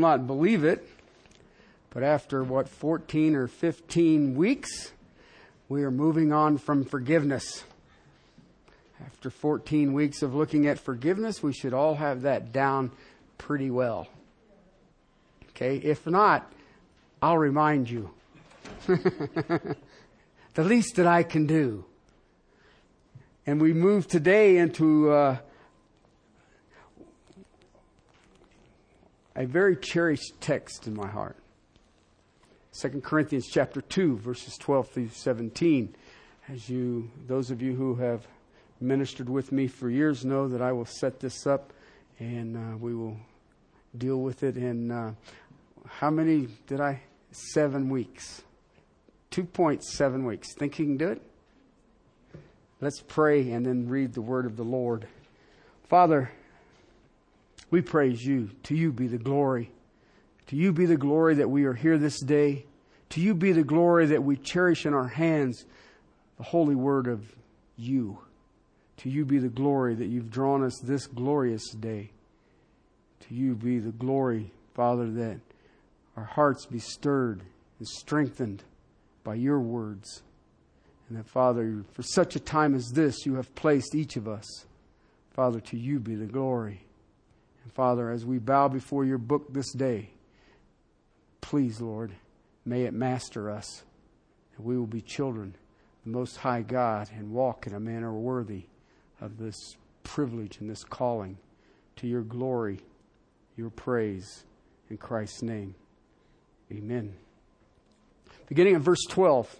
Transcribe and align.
will 0.00 0.08
not 0.08 0.26
believe 0.26 0.64
it, 0.64 0.86
but 1.90 2.02
after 2.02 2.42
what, 2.42 2.68
14 2.68 3.34
or 3.34 3.46
15 3.46 4.34
weeks, 4.34 4.92
we 5.68 5.82
are 5.82 5.90
moving 5.90 6.32
on 6.32 6.56
from 6.56 6.84
forgiveness. 6.84 7.64
After 9.04 9.30
14 9.30 9.92
weeks 9.92 10.22
of 10.22 10.34
looking 10.34 10.66
at 10.66 10.78
forgiveness, 10.78 11.42
we 11.42 11.52
should 11.52 11.74
all 11.74 11.96
have 11.96 12.22
that 12.22 12.52
down 12.52 12.92
pretty 13.38 13.70
well. 13.70 14.08
Okay, 15.50 15.76
if 15.76 16.06
not, 16.06 16.50
I'll 17.20 17.38
remind 17.38 17.90
you. 17.90 18.10
the 18.86 19.76
least 20.56 20.96
that 20.96 21.06
I 21.06 21.22
can 21.22 21.46
do. 21.46 21.84
And 23.46 23.60
we 23.60 23.72
move 23.74 24.06
today 24.06 24.56
into 24.56 25.10
uh, 25.10 25.38
a 29.40 29.46
very 29.46 29.74
cherished 29.74 30.38
text 30.42 30.86
in 30.86 30.94
my 30.94 31.08
heart. 31.08 31.34
2 32.78 33.00
Corinthians 33.00 33.48
chapter 33.50 33.80
2 33.80 34.18
verses 34.18 34.58
12 34.58 34.88
through 34.90 35.08
17. 35.08 35.94
As 36.48 36.68
you 36.68 37.10
those 37.26 37.50
of 37.50 37.62
you 37.62 37.74
who 37.74 37.94
have 37.94 38.26
ministered 38.82 39.30
with 39.30 39.50
me 39.50 39.66
for 39.66 39.88
years 39.88 40.26
know 40.26 40.46
that 40.46 40.60
I 40.60 40.72
will 40.72 40.84
set 40.84 41.20
this 41.20 41.46
up 41.46 41.72
and 42.18 42.54
uh, 42.54 42.76
we 42.76 42.94
will 42.94 43.16
deal 43.96 44.20
with 44.20 44.42
it 44.42 44.58
in 44.58 44.90
uh, 44.90 45.14
how 45.86 46.10
many 46.10 46.48
did 46.66 46.82
I? 46.82 47.00
Seven 47.32 47.88
weeks. 47.88 48.42
2.7 49.30 50.26
weeks. 50.26 50.54
Think 50.54 50.78
you 50.78 50.84
can 50.84 50.96
do 50.98 51.08
it? 51.08 51.22
Let's 52.82 53.00
pray 53.00 53.52
and 53.52 53.64
then 53.64 53.88
read 53.88 54.12
the 54.12 54.20
word 54.20 54.44
of 54.44 54.56
the 54.56 54.64
Lord. 54.64 55.08
Father, 55.88 56.30
we 57.70 57.80
praise 57.82 58.24
you. 58.24 58.50
To 58.64 58.74
you 58.74 58.92
be 58.92 59.06
the 59.06 59.18
glory. 59.18 59.70
To 60.48 60.56
you 60.56 60.72
be 60.72 60.86
the 60.86 60.96
glory 60.96 61.36
that 61.36 61.50
we 61.50 61.64
are 61.64 61.74
here 61.74 61.98
this 61.98 62.20
day. 62.20 62.66
To 63.10 63.20
you 63.20 63.34
be 63.34 63.52
the 63.52 63.64
glory 63.64 64.06
that 64.06 64.22
we 64.22 64.36
cherish 64.36 64.86
in 64.86 64.94
our 64.94 65.08
hands 65.08 65.64
the 66.40 66.44
holy 66.44 66.74
word 66.74 67.06
of 67.06 67.22
you. 67.76 68.18
To 68.98 69.10
you 69.10 69.24
be 69.24 69.38
the 69.38 69.48
glory 69.48 69.94
that 69.94 70.06
you've 70.06 70.30
drawn 70.30 70.64
us 70.64 70.78
this 70.82 71.06
glorious 71.06 71.70
day. 71.72 72.10
To 73.28 73.34
you 73.34 73.54
be 73.54 73.78
the 73.78 73.92
glory, 73.92 74.50
Father, 74.74 75.10
that 75.10 75.40
our 76.16 76.24
hearts 76.24 76.66
be 76.66 76.78
stirred 76.78 77.42
and 77.78 77.86
strengthened 77.86 78.62
by 79.22 79.34
your 79.34 79.60
words. 79.60 80.22
And 81.08 81.18
that, 81.18 81.26
Father, 81.26 81.84
for 81.92 82.02
such 82.02 82.36
a 82.36 82.40
time 82.40 82.74
as 82.74 82.90
this, 82.94 83.26
you 83.26 83.34
have 83.34 83.54
placed 83.54 83.94
each 83.94 84.16
of 84.16 84.26
us. 84.26 84.66
Father, 85.32 85.60
to 85.60 85.76
you 85.76 85.98
be 85.98 86.14
the 86.14 86.26
glory. 86.26 86.84
Father, 87.70 88.10
as 88.10 88.24
we 88.24 88.38
bow 88.38 88.68
before 88.68 89.04
your 89.04 89.18
book 89.18 89.52
this 89.52 89.72
day, 89.72 90.10
please, 91.40 91.80
Lord, 91.80 92.12
may 92.64 92.82
it 92.82 92.92
master 92.92 93.50
us, 93.50 93.82
And 94.56 94.66
we 94.66 94.76
will 94.76 94.86
be 94.86 95.00
children 95.00 95.48
of 95.48 96.04
the 96.04 96.18
Most 96.18 96.36
High 96.38 96.62
God 96.62 97.08
and 97.16 97.32
walk 97.32 97.66
in 97.66 97.74
a 97.74 97.80
manner 97.80 98.12
worthy 98.12 98.64
of 99.20 99.38
this 99.38 99.76
privilege 100.02 100.58
and 100.60 100.68
this 100.68 100.84
calling 100.84 101.38
to 101.96 102.06
your 102.06 102.22
glory, 102.22 102.80
your 103.56 103.70
praise, 103.70 104.44
in 104.88 104.96
Christ's 104.96 105.42
name. 105.42 105.74
Amen. 106.72 107.14
Beginning 108.48 108.74
at 108.74 108.80
verse 108.80 109.04
12 109.08 109.54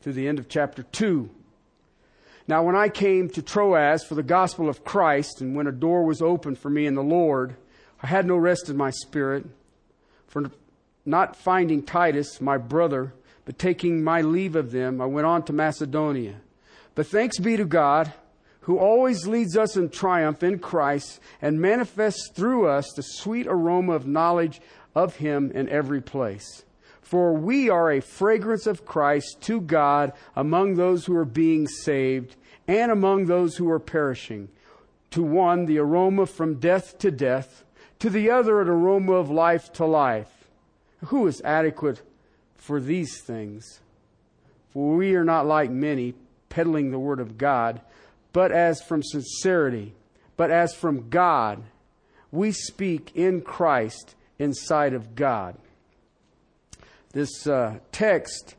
through 0.00 0.14
the 0.14 0.26
end 0.26 0.38
of 0.38 0.48
chapter 0.48 0.82
2. 0.82 1.28
Now, 2.48 2.62
when 2.62 2.74
I 2.74 2.88
came 2.88 3.28
to 3.30 3.42
Troas 3.42 4.04
for 4.04 4.14
the 4.14 4.22
gospel 4.22 4.68
of 4.68 4.84
Christ, 4.84 5.40
and 5.40 5.54
when 5.54 5.66
a 5.66 5.72
door 5.72 6.04
was 6.04 6.20
opened 6.20 6.58
for 6.58 6.70
me 6.70 6.86
in 6.86 6.94
the 6.94 7.02
Lord, 7.02 7.56
I 8.02 8.08
had 8.08 8.26
no 8.26 8.36
rest 8.36 8.68
in 8.68 8.76
my 8.76 8.90
spirit, 8.90 9.46
for 10.26 10.50
not 11.04 11.36
finding 11.36 11.82
Titus, 11.82 12.40
my 12.40 12.58
brother, 12.58 13.14
but 13.44 13.58
taking 13.58 14.02
my 14.02 14.20
leave 14.20 14.56
of 14.56 14.72
them, 14.72 15.00
I 15.00 15.06
went 15.06 15.26
on 15.26 15.42
to 15.44 15.52
Macedonia. 15.52 16.40
But 16.94 17.06
thanks 17.06 17.38
be 17.38 17.56
to 17.56 17.64
God, 17.64 18.12
who 18.62 18.78
always 18.78 19.26
leads 19.26 19.56
us 19.56 19.76
in 19.76 19.88
triumph 19.88 20.42
in 20.42 20.58
Christ 20.58 21.20
and 21.40 21.60
manifests 21.60 22.30
through 22.32 22.68
us 22.68 22.92
the 22.92 23.02
sweet 23.02 23.46
aroma 23.48 23.94
of 23.94 24.06
knowledge 24.06 24.60
of 24.94 25.16
Him 25.16 25.50
in 25.52 25.68
every 25.68 26.00
place. 26.00 26.64
For 27.02 27.34
we 27.34 27.68
are 27.68 27.90
a 27.90 28.00
fragrance 28.00 28.66
of 28.66 28.86
Christ 28.86 29.42
to 29.42 29.60
God 29.60 30.12
among 30.34 30.74
those 30.74 31.04
who 31.04 31.16
are 31.16 31.26
being 31.26 31.66
saved 31.66 32.36
and 32.66 32.90
among 32.90 33.26
those 33.26 33.56
who 33.56 33.68
are 33.70 33.78
perishing. 33.78 34.48
To 35.10 35.22
one, 35.22 35.66
the 35.66 35.78
aroma 35.78 36.26
from 36.26 36.54
death 36.54 36.96
to 36.98 37.10
death, 37.10 37.64
to 37.98 38.08
the 38.08 38.30
other, 38.30 38.62
an 38.62 38.68
aroma 38.68 39.12
of 39.12 39.30
life 39.30 39.72
to 39.74 39.84
life. 39.84 40.48
Who 41.06 41.26
is 41.26 41.42
adequate 41.42 42.00
for 42.56 42.80
these 42.80 43.20
things? 43.20 43.80
For 44.70 44.96
we 44.96 45.14
are 45.14 45.24
not 45.24 45.46
like 45.46 45.70
many, 45.70 46.14
peddling 46.48 46.90
the 46.90 46.98
word 46.98 47.20
of 47.20 47.36
God, 47.36 47.80
but 48.32 48.52
as 48.52 48.80
from 48.80 49.02
sincerity, 49.02 49.92
but 50.36 50.50
as 50.50 50.74
from 50.74 51.10
God, 51.10 51.62
we 52.30 52.52
speak 52.52 53.12
in 53.14 53.42
Christ 53.42 54.14
inside 54.38 54.94
of 54.94 55.14
God. 55.14 55.56
This 57.12 57.46
uh, 57.46 57.78
text 57.92 58.56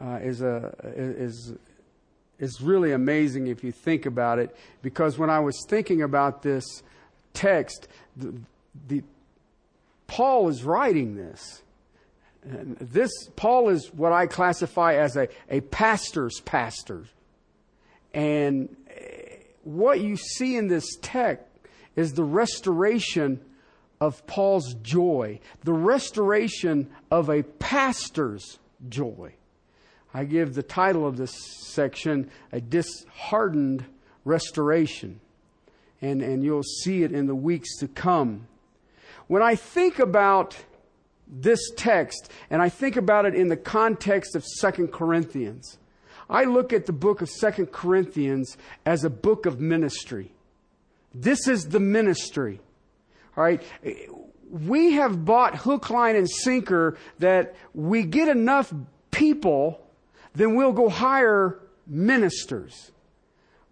uh, 0.00 0.18
is 0.22 0.42
a 0.42 0.74
is 0.84 1.54
is 2.38 2.60
really 2.60 2.92
amazing 2.92 3.46
if 3.46 3.64
you 3.64 3.72
think 3.72 4.06
about 4.06 4.38
it. 4.38 4.54
Because 4.82 5.18
when 5.18 5.30
I 5.30 5.40
was 5.40 5.64
thinking 5.68 6.02
about 6.02 6.42
this 6.42 6.64
text, 7.32 7.88
the, 8.16 8.34
the 8.88 9.02
Paul 10.06 10.48
is 10.48 10.62
writing 10.62 11.16
this. 11.16 11.62
And 12.42 12.76
this 12.78 13.10
Paul 13.36 13.70
is 13.70 13.92
what 13.92 14.12
I 14.12 14.26
classify 14.26 14.94
as 14.94 15.16
a, 15.16 15.28
a 15.48 15.60
pastor's 15.62 16.40
pastor. 16.40 17.04
And 18.12 18.74
what 19.64 20.00
you 20.00 20.16
see 20.16 20.56
in 20.56 20.68
this 20.68 20.96
text 21.02 21.44
is 21.96 22.12
the 22.12 22.24
restoration 22.24 23.40
of 24.00 24.26
Paul's 24.26 24.74
joy, 24.82 25.40
the 25.64 25.72
restoration 25.72 26.90
of 27.10 27.28
a 27.28 27.42
pastor's 27.42 28.58
joy. 28.88 29.34
I 30.12 30.24
give 30.24 30.54
the 30.54 30.62
title 30.62 31.06
of 31.06 31.16
this 31.16 31.34
section 31.74 32.30
a 32.52 32.60
disheartened 32.60 33.84
restoration. 34.24 35.20
And, 36.02 36.22
and 36.22 36.44
you'll 36.44 36.62
see 36.62 37.02
it 37.02 37.12
in 37.12 37.26
the 37.26 37.34
weeks 37.34 37.76
to 37.78 37.88
come. 37.88 38.46
When 39.28 39.42
I 39.42 39.54
think 39.54 39.98
about 39.98 40.56
this 41.26 41.70
text, 41.76 42.30
and 42.50 42.62
I 42.62 42.68
think 42.68 42.96
about 42.96 43.26
it 43.26 43.34
in 43.34 43.48
the 43.48 43.56
context 43.56 44.36
of 44.36 44.44
Second 44.44 44.88
Corinthians, 44.92 45.78
I 46.28 46.44
look 46.44 46.72
at 46.72 46.86
the 46.86 46.92
book 46.92 47.22
of 47.22 47.28
Second 47.28 47.72
Corinthians 47.72 48.56
as 48.84 49.04
a 49.04 49.10
book 49.10 49.46
of 49.46 49.60
ministry. 49.60 50.32
This 51.14 51.48
is 51.48 51.68
the 51.68 51.80
ministry. 51.80 52.60
All 53.36 53.44
right. 53.44 53.62
We 54.50 54.92
have 54.92 55.24
bought 55.24 55.56
hook, 55.56 55.90
line, 55.90 56.16
and 56.16 56.30
sinker 56.30 56.96
that 57.18 57.54
we 57.74 58.04
get 58.04 58.28
enough 58.28 58.72
people, 59.10 59.80
then 60.34 60.54
we'll 60.54 60.72
go 60.72 60.88
hire 60.88 61.58
ministers. 61.86 62.92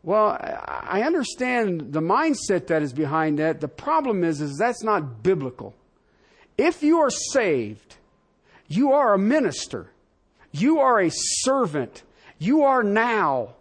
Well, 0.03 0.37
I 0.39 1.03
understand 1.03 1.93
the 1.93 2.01
mindset 2.01 2.67
that 2.67 2.83
is 2.83 2.93
behind 2.93 3.39
that. 3.39 3.61
The 3.61 3.69
problem 3.69 4.23
is, 4.23 4.41
is 4.41 4.59
that's 4.59 4.83
not 4.83 5.23
biblical. 5.23 5.75
If 6.59 6.83
you 6.83 6.99
are 6.99 7.11
saved, 7.11 7.97
you 8.69 8.93
are 8.93 9.15
a 9.15 9.19
minister. 9.19 9.91
You 10.53 10.81
are 10.81 11.01
a 11.01 11.11
servant. 11.11 12.03
You 12.39 12.65
are 12.65 12.83
now 12.83 13.55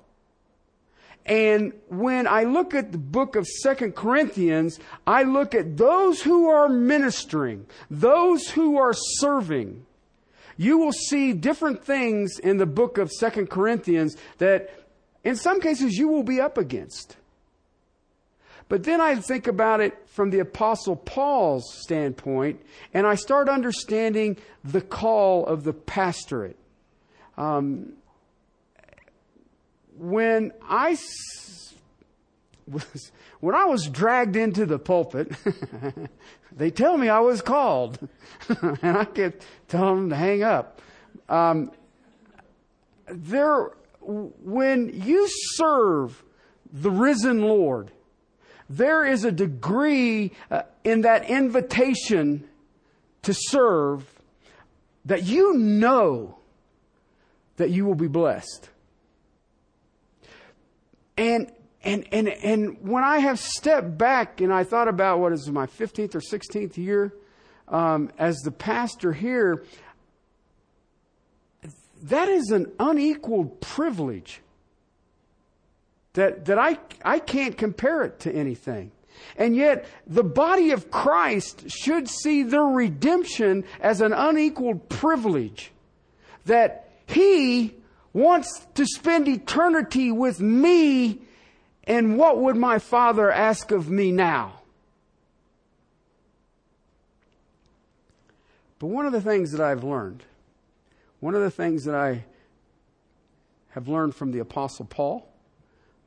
and 1.25 1.73
when 1.87 2.27
I 2.27 2.43
look 2.43 2.73
at 2.73 2.91
the 2.91 2.97
book 2.97 3.35
of 3.35 3.47
Second 3.47 3.95
Corinthians, 3.95 4.79
I 5.07 5.23
look 5.23 5.55
at 5.55 5.77
those 5.77 6.21
who 6.21 6.49
are 6.49 6.67
ministering, 6.67 7.65
those 7.89 8.49
who 8.49 8.77
are 8.77 8.93
serving. 8.93 9.85
You 10.57 10.77
will 10.77 10.91
see 10.91 11.33
different 11.33 11.83
things 11.83 12.39
in 12.39 12.57
the 12.57 12.65
book 12.65 12.97
of 12.97 13.09
Second 13.11 13.49
Corinthians 13.49 14.17
that 14.37 14.69
in 15.23 15.35
some 15.35 15.61
cases 15.61 15.97
you 15.97 16.09
will 16.09 16.23
be 16.23 16.41
up 16.41 16.57
against. 16.57 17.15
But 18.67 18.83
then 18.83 19.01
I 19.01 19.15
think 19.15 19.47
about 19.47 19.81
it 19.81 19.97
from 20.09 20.29
the 20.29 20.39
apostle 20.39 20.95
Paul's 20.95 21.63
standpoint, 21.81 22.61
and 22.93 23.07
I 23.07 23.15
start 23.15 23.47
understanding 23.47 24.37
the 24.63 24.81
call 24.81 25.45
of 25.45 25.63
the 25.63 25.73
pastorate. 25.73 26.57
Um, 27.37 27.93
when 29.97 30.51
I 30.67 30.97
was, 32.67 33.11
when 33.39 33.55
I 33.55 33.65
was 33.65 33.87
dragged 33.87 34.35
into 34.35 34.65
the 34.65 34.79
pulpit, 34.79 35.31
they 36.51 36.71
tell 36.71 36.97
me 36.97 37.09
I 37.09 37.19
was 37.19 37.41
called, 37.41 37.99
and 38.47 38.97
I 38.97 39.05
kept 39.05 39.45
telling 39.67 39.95
them 39.95 40.09
to 40.09 40.15
hang 40.15 40.43
up. 40.43 40.81
Um, 41.29 41.71
there, 43.07 43.71
when 44.01 45.01
you 45.03 45.27
serve 45.55 46.23
the 46.71 46.91
risen 46.91 47.41
Lord, 47.41 47.91
there 48.69 49.05
is 49.05 49.23
a 49.23 49.31
degree 49.31 50.31
uh, 50.49 50.63
in 50.83 51.01
that 51.01 51.29
invitation 51.29 52.47
to 53.21 53.33
serve 53.33 54.05
that 55.05 55.23
you 55.23 55.53
know 55.53 56.37
that 57.57 57.69
you 57.69 57.85
will 57.85 57.95
be 57.95 58.07
blessed. 58.07 58.69
And 61.17 61.51
and 61.83 62.07
and 62.11 62.27
and 62.27 62.77
when 62.81 63.03
I 63.03 63.19
have 63.19 63.39
stepped 63.39 63.97
back 63.97 64.41
and 64.41 64.53
I 64.53 64.63
thought 64.63 64.87
about 64.87 65.19
what 65.19 65.33
is 65.33 65.49
my 65.49 65.65
15th 65.65 66.15
or 66.15 66.19
16th 66.19 66.77
year 66.77 67.13
um, 67.67 68.11
as 68.17 68.37
the 68.39 68.51
pastor 68.51 69.13
here, 69.13 69.63
that 72.03 72.27
is 72.27 72.51
an 72.51 72.71
unequaled 72.79 73.61
privilege 73.61 74.41
that, 76.13 76.45
that 76.45 76.59
I, 76.59 76.77
I 77.03 77.19
can't 77.19 77.57
compare 77.57 78.03
it 78.03 78.19
to 78.21 78.31
anything. 78.31 78.91
And 79.37 79.55
yet, 79.55 79.85
the 80.07 80.23
body 80.23 80.71
of 80.71 80.91
Christ 80.91 81.69
should 81.69 82.09
see 82.09 82.43
their 82.43 82.65
redemption 82.65 83.63
as 83.79 84.01
an 84.01 84.11
unequaled 84.11 84.89
privilege. 84.89 85.71
That 86.45 86.89
He 87.07 87.75
wants 88.13 88.65
to 88.75 88.85
spend 88.85 89.27
eternity 89.27 90.11
with 90.11 90.39
me, 90.39 91.19
and 91.85 92.17
what 92.17 92.37
would 92.37 92.55
my 92.55 92.79
Father 92.79 93.31
ask 93.31 93.71
of 93.71 93.89
me 93.89 94.11
now? 94.11 94.61
But 98.79 98.87
one 98.87 99.05
of 99.05 99.11
the 99.11 99.21
things 99.21 99.51
that 99.51 99.61
I've 99.61 99.83
learned, 99.83 100.23
one 101.19 101.35
of 101.35 101.41
the 101.41 101.51
things 101.51 101.85
that 101.85 101.95
I 101.95 102.25
have 103.69 103.87
learned 103.87 104.13
from 104.13 104.31
the 104.31 104.39
Apostle 104.39 104.85
Paul, 104.85 105.27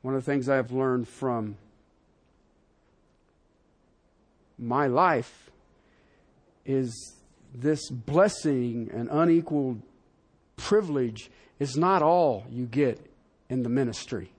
one 0.02 0.14
of 0.14 0.24
the 0.24 0.30
things 0.30 0.48
I've 0.48 0.70
learned 0.70 1.08
from 1.08 1.56
my 4.58 4.86
life 4.86 5.50
is 6.64 7.14
this 7.54 7.90
blessing 7.90 8.90
and 8.92 9.08
unequal 9.10 9.78
privilege 10.56 11.30
is 11.58 11.76
not 11.76 12.02
all 12.02 12.44
you 12.50 12.66
get 12.66 13.00
in 13.48 13.62
the 13.62 13.68
ministry. 13.68 14.30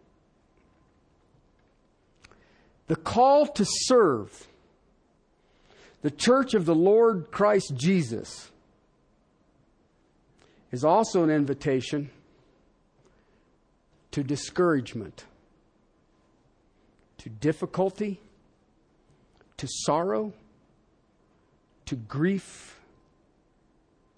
The 2.87 2.95
call 2.95 3.47
to 3.47 3.65
serve 3.65 4.47
the 6.01 6.11
church 6.11 6.53
of 6.53 6.65
the 6.65 6.75
Lord 6.75 7.31
Christ 7.31 7.73
Jesus 7.75 8.51
is 10.71 10.83
also 10.83 11.23
an 11.23 11.29
invitation 11.29 12.09
to 14.11 14.23
discouragement, 14.23 15.25
to 17.17 17.29
difficulty, 17.29 18.19
to 19.57 19.67
sorrow, 19.69 20.33
to 21.85 21.95
grief, 21.95 22.79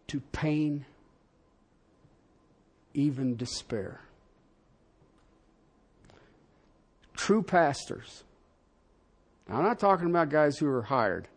to 0.07 0.19
pain, 0.31 0.86
even 3.00 3.36
despair. 3.36 4.01
True 7.16 7.42
pastors. 7.42 8.24
Now, 9.48 9.57
I'm 9.57 9.63
not 9.63 9.80
talking 9.80 10.10
about 10.10 10.30
guys 10.30 10.57
who 10.57 10.68
are 10.68 10.84
hired. 10.84 11.28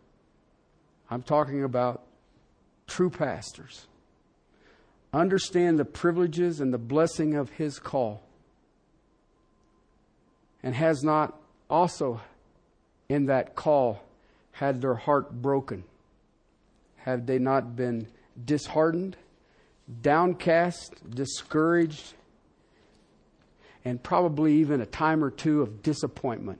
I'm 1.09 1.23
talking 1.23 1.63
about 1.63 2.03
true 2.87 3.09
pastors. 3.09 3.87
Understand 5.13 5.79
the 5.79 5.85
privileges 5.85 6.59
and 6.59 6.73
the 6.73 6.77
blessing 6.77 7.35
of 7.35 7.51
his 7.51 7.79
call. 7.79 8.23
And 10.61 10.75
has 10.75 11.03
not 11.03 11.37
also 11.69 12.21
in 13.09 13.25
that 13.25 13.55
call 13.55 14.03
had 14.53 14.81
their 14.81 14.95
heart 14.95 15.41
broken? 15.41 15.83
Have 16.97 17.25
they 17.25 17.37
not 17.37 17.75
been 17.75 18.07
disheartened, 18.45 19.17
downcast, 20.01 20.93
discouraged, 21.09 22.13
and 23.85 24.01
probably 24.01 24.55
even 24.55 24.81
a 24.81 24.85
time 24.85 25.23
or 25.23 25.29
two 25.29 25.61
of 25.61 25.81
disappointment? 25.81 26.59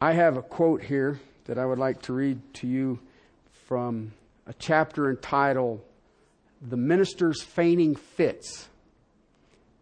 I 0.00 0.12
have 0.12 0.36
a 0.36 0.42
quote 0.42 0.82
here 0.82 1.20
that 1.46 1.58
I 1.58 1.66
would 1.66 1.78
like 1.78 2.02
to 2.02 2.12
read 2.12 2.40
to 2.54 2.66
you 2.66 3.00
from 3.66 4.12
a 4.46 4.52
chapter 4.52 5.10
entitled 5.10 5.80
The 6.62 6.76
Minister's 6.76 7.42
Fainting 7.42 7.96
Fits 7.96 8.68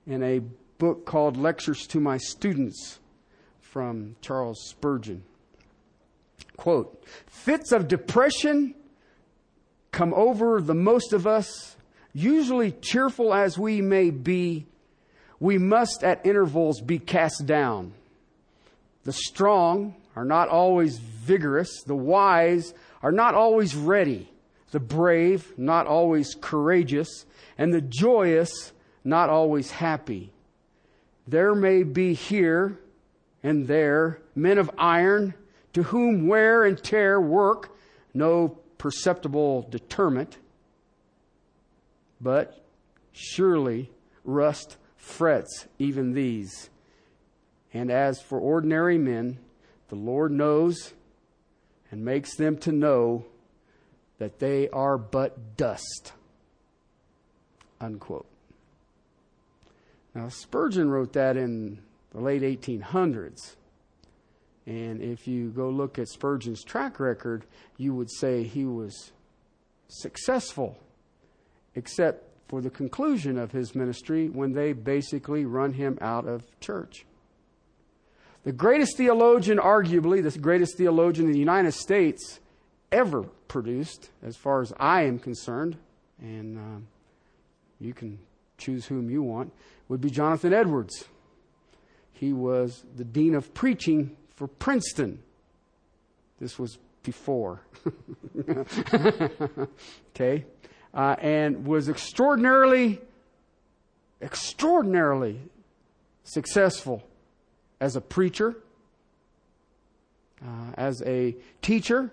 in 0.06 0.22
a 0.22 0.40
book 0.78 1.04
called 1.04 1.36
Lectures 1.36 1.86
to 1.88 2.00
My 2.00 2.16
Students 2.16 2.98
from 3.60 4.16
Charles 4.20 4.68
Spurgeon. 4.68 5.22
Quote 6.56 7.04
Fits 7.26 7.72
of 7.72 7.86
depression 7.86 8.74
come 9.96 10.12
over 10.12 10.60
the 10.60 10.74
most 10.74 11.14
of 11.14 11.26
us, 11.26 11.74
usually 12.12 12.70
cheerful 12.70 13.32
as 13.32 13.58
we 13.58 13.80
may 13.80 14.10
be. 14.10 14.66
We 15.40 15.56
must 15.56 16.04
at 16.04 16.26
intervals 16.26 16.82
be 16.82 16.98
cast 16.98 17.46
down. 17.46 17.94
The 19.04 19.14
strong 19.14 19.94
are 20.14 20.26
not 20.26 20.50
always 20.50 20.98
vigorous. 20.98 21.82
The 21.82 21.96
wise 21.96 22.74
are 23.02 23.10
not 23.10 23.34
always 23.34 23.74
ready. 23.74 24.30
The 24.70 24.80
brave, 24.80 25.54
not 25.56 25.86
always 25.86 26.34
courageous. 26.38 27.24
And 27.56 27.72
the 27.72 27.80
joyous, 27.80 28.72
not 29.02 29.30
always 29.30 29.70
happy. 29.70 30.30
There 31.26 31.54
may 31.54 31.84
be 31.84 32.12
here 32.12 32.78
and 33.42 33.66
there 33.66 34.20
men 34.34 34.58
of 34.58 34.70
iron 34.76 35.32
to 35.72 35.84
whom 35.84 36.26
wear 36.26 36.64
and 36.64 36.82
tear 36.82 37.18
work 37.18 37.74
no 38.12 38.58
perceptible 38.78 39.62
determent. 39.62 40.38
But 42.20 42.64
surely 43.12 43.90
rust 44.24 44.76
frets 44.96 45.66
even 45.78 46.12
these. 46.12 46.70
And 47.72 47.90
as 47.90 48.20
for 48.20 48.38
ordinary 48.38 48.98
men, 48.98 49.38
the 49.88 49.96
Lord 49.96 50.32
knows 50.32 50.92
and 51.90 52.04
makes 52.04 52.36
them 52.36 52.56
to 52.58 52.72
know 52.72 53.24
that 54.18 54.38
they 54.38 54.68
are 54.70 54.98
but 54.98 55.56
dust. 55.56 56.12
Unquote. 57.80 58.26
Now, 60.14 60.28
Spurgeon 60.28 60.90
wrote 60.90 61.12
that 61.12 61.36
in 61.36 61.80
the 62.10 62.20
late 62.20 62.42
1800s. 62.42 63.56
And 64.66 65.00
if 65.00 65.28
you 65.28 65.50
go 65.50 65.68
look 65.68 65.98
at 65.98 66.08
Spurgeon's 66.08 66.64
track 66.64 66.98
record, 66.98 67.46
you 67.76 67.94
would 67.94 68.10
say 68.10 68.42
he 68.42 68.64
was 68.64 69.12
successful, 69.88 70.76
except 71.76 72.24
for 72.48 72.60
the 72.60 72.70
conclusion 72.70 73.38
of 73.38 73.52
his 73.52 73.74
ministry 73.74 74.28
when 74.28 74.52
they 74.52 74.72
basically 74.72 75.44
run 75.44 75.72
him 75.72 75.98
out 76.00 76.26
of 76.26 76.44
church. 76.60 77.06
The 78.44 78.52
greatest 78.52 78.96
theologian, 78.96 79.58
arguably, 79.58 80.22
the 80.22 80.38
greatest 80.38 80.76
theologian 80.76 81.26
in 81.26 81.32
the 81.32 81.38
United 81.38 81.72
States 81.72 82.40
ever 82.92 83.22
produced, 83.48 84.10
as 84.22 84.36
far 84.36 84.60
as 84.60 84.72
I 84.78 85.02
am 85.02 85.18
concerned, 85.18 85.76
and 86.20 86.58
uh, 86.58 86.80
you 87.80 87.92
can 87.92 88.18
choose 88.58 88.86
whom 88.86 89.10
you 89.10 89.22
want, 89.22 89.52
would 89.88 90.00
be 90.00 90.10
Jonathan 90.10 90.52
Edwards. 90.52 91.04
He 92.12 92.32
was 92.32 92.84
the 92.96 93.04
dean 93.04 93.34
of 93.34 93.52
preaching 93.52 94.16
for 94.36 94.46
Princeton. 94.46 95.18
This 96.38 96.58
was 96.58 96.78
before. 97.02 97.62
okay? 100.14 100.44
Uh, 100.92 101.16
and 101.20 101.66
was 101.66 101.88
extraordinarily, 101.88 103.00
extraordinarily 104.20 105.40
successful 106.24 107.02
as 107.80 107.96
a 107.96 108.00
preacher, 108.00 108.56
uh, 110.42 110.72
as 110.74 111.02
a 111.02 111.34
teacher, 111.62 112.10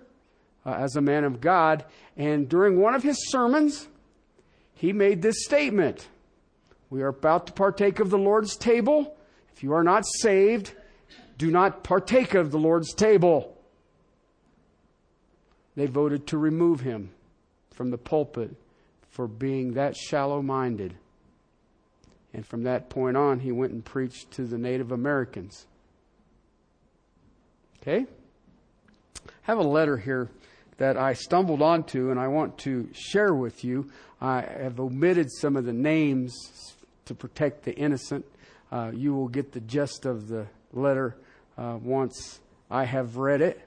uh, 0.64 0.72
as 0.72 0.96
a 0.96 1.00
man 1.00 1.24
of 1.24 1.40
God. 1.40 1.84
And 2.16 2.48
during 2.48 2.80
one 2.80 2.94
of 2.94 3.02
his 3.02 3.30
sermons, 3.30 3.88
he 4.74 4.92
made 4.92 5.22
this 5.22 5.44
statement 5.44 6.08
We 6.88 7.02
are 7.02 7.08
about 7.08 7.48
to 7.48 7.52
partake 7.52 8.00
of 8.00 8.10
the 8.10 8.18
Lord's 8.18 8.56
table. 8.56 9.16
If 9.54 9.62
you 9.62 9.72
are 9.72 9.84
not 9.84 10.04
saved, 10.20 10.72
do 11.38 11.50
not 11.50 11.82
partake 11.82 12.34
of 12.34 12.50
the 12.50 12.58
Lord's 12.58 12.94
table. 12.94 13.56
They 15.76 15.86
voted 15.86 16.26
to 16.28 16.38
remove 16.38 16.80
him 16.80 17.10
from 17.72 17.90
the 17.90 17.98
pulpit 17.98 18.54
for 19.10 19.26
being 19.26 19.74
that 19.74 19.96
shallow 19.96 20.42
minded. 20.42 20.94
And 22.32 22.46
from 22.46 22.64
that 22.64 22.88
point 22.88 23.16
on, 23.16 23.40
he 23.40 23.52
went 23.52 23.72
and 23.72 23.84
preached 23.84 24.30
to 24.32 24.44
the 24.44 24.58
Native 24.58 24.92
Americans. 24.92 25.66
Okay? 27.80 28.06
I 29.26 29.30
have 29.42 29.58
a 29.58 29.62
letter 29.62 29.96
here 29.96 30.30
that 30.78 30.96
I 30.96 31.12
stumbled 31.12 31.62
onto 31.62 32.10
and 32.10 32.18
I 32.18 32.28
want 32.28 32.58
to 32.58 32.88
share 32.92 33.34
with 33.34 33.64
you. 33.64 33.90
I 34.20 34.40
have 34.40 34.80
omitted 34.80 35.30
some 35.30 35.56
of 35.56 35.64
the 35.64 35.72
names 35.72 36.34
to 37.04 37.14
protect 37.14 37.64
the 37.64 37.74
innocent. 37.74 38.24
Uh, 38.72 38.90
you 38.92 39.14
will 39.14 39.28
get 39.28 39.52
the 39.52 39.60
gist 39.60 40.06
of 40.06 40.28
the 40.28 40.46
letter 40.72 41.16
uh, 41.56 41.78
once 41.82 42.40
I 42.70 42.84
have 42.84 43.16
read 43.16 43.40
it. 43.40 43.60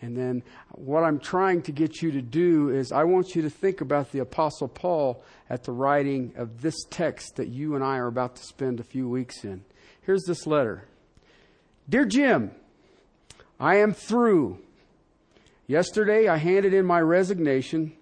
And 0.00 0.16
then 0.16 0.42
what 0.72 1.04
I'm 1.04 1.20
trying 1.20 1.62
to 1.62 1.72
get 1.72 2.02
you 2.02 2.10
to 2.10 2.22
do 2.22 2.70
is 2.70 2.90
I 2.90 3.04
want 3.04 3.36
you 3.36 3.42
to 3.42 3.50
think 3.50 3.80
about 3.80 4.10
the 4.10 4.18
Apostle 4.18 4.66
Paul 4.66 5.22
at 5.48 5.62
the 5.62 5.72
writing 5.72 6.32
of 6.36 6.60
this 6.60 6.74
text 6.90 7.36
that 7.36 7.48
you 7.48 7.76
and 7.76 7.84
I 7.84 7.98
are 7.98 8.08
about 8.08 8.34
to 8.36 8.42
spend 8.42 8.80
a 8.80 8.84
few 8.84 9.08
weeks 9.08 9.44
in. 9.44 9.64
Here's 10.02 10.24
this 10.24 10.46
letter 10.46 10.84
Dear 11.88 12.04
Jim, 12.04 12.50
I 13.60 13.76
am 13.76 13.92
through. 13.92 14.58
Yesterday 15.68 16.26
I 16.26 16.36
handed 16.36 16.74
in 16.74 16.84
my 16.84 17.00
resignation 17.00 17.92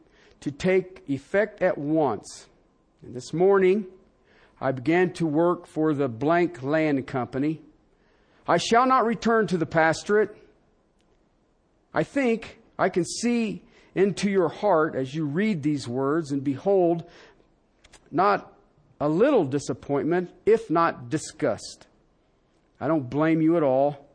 to 0.40 0.50
take 0.50 1.02
effect 1.06 1.60
at 1.60 1.76
once. 1.76 2.46
And 3.02 3.14
this 3.14 3.34
morning 3.34 3.86
I 4.58 4.72
began 4.72 5.12
to 5.14 5.26
work 5.26 5.66
for 5.66 5.92
the 5.92 6.08
blank 6.08 6.62
land 6.62 7.06
company. 7.06 7.60
I 8.50 8.56
shall 8.56 8.84
not 8.84 9.06
return 9.06 9.46
to 9.46 9.56
the 9.56 9.64
pastorate. 9.64 10.36
I 11.94 12.02
think 12.02 12.58
I 12.76 12.88
can 12.88 13.04
see 13.04 13.62
into 13.94 14.28
your 14.28 14.48
heart 14.48 14.96
as 14.96 15.14
you 15.14 15.24
read 15.24 15.62
these 15.62 15.86
words 15.86 16.32
and 16.32 16.42
behold, 16.42 17.04
not 18.10 18.52
a 19.00 19.08
little 19.08 19.44
disappointment, 19.44 20.32
if 20.46 20.68
not 20.68 21.08
disgust. 21.08 21.86
I 22.80 22.88
don't 22.88 23.08
blame 23.08 23.40
you 23.40 23.56
at 23.56 23.62
all. 23.62 24.08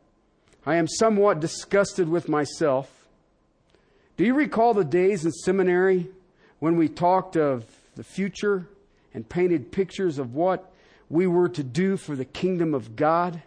I 0.66 0.74
am 0.74 0.86
somewhat 0.86 1.40
disgusted 1.40 2.06
with 2.06 2.28
myself. 2.28 2.90
Do 4.18 4.24
you 4.24 4.34
recall 4.34 4.74
the 4.74 4.84
days 4.84 5.24
in 5.24 5.32
seminary 5.32 6.08
when 6.58 6.76
we 6.76 6.90
talked 6.90 7.38
of 7.38 7.64
the 7.94 8.04
future 8.04 8.68
and 9.14 9.26
painted 9.26 9.72
pictures 9.72 10.18
of 10.18 10.34
what 10.34 10.70
we 11.08 11.26
were 11.26 11.48
to 11.48 11.62
do 11.62 11.96
for 11.96 12.14
the 12.14 12.26
kingdom 12.26 12.74
of 12.74 12.96
God? 12.96 13.40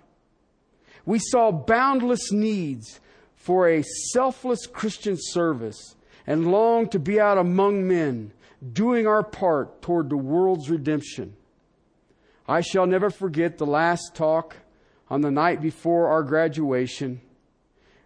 We 1.10 1.18
saw 1.18 1.52
boundless 1.52 2.32
needs 2.32 3.00
for 3.36 3.68
a 3.68 3.82
selfless 4.12 4.68
Christian 4.68 5.18
service 5.18 5.96
and 6.28 6.52
longed 6.52 6.92
to 6.92 7.00
be 7.00 7.20
out 7.20 7.40
among 7.40 7.88
men, 7.88 8.32
doing 8.74 9.08
our 9.08 9.24
part 9.24 9.82
toward 9.82 10.12
the 10.12 10.18
world's 10.18 10.70
redemption. 10.70 11.36
I 12.48 12.62
shall 12.62 12.86
never 12.86 13.10
forget 13.10 13.58
the 13.58 13.66
last 13.66 14.14
talk 14.14 14.58
on 15.10 15.22
the 15.22 15.32
night 15.32 15.64
before 15.64 16.10
our 16.10 16.22
graduation. 16.22 17.22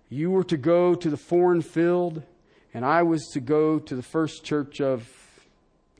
You 0.07 0.31
were 0.31 0.45
to 0.45 0.55
go 0.55 0.95
to 0.95 1.09
the 1.09 1.17
foreign 1.17 1.61
field, 1.61 2.23
and 2.73 2.85
I 2.85 3.03
was 3.03 3.27
to 3.33 3.41
go 3.41 3.79
to 3.79 3.95
the 3.97 4.01
first 4.01 4.45
church 4.45 4.79
of 4.79 5.09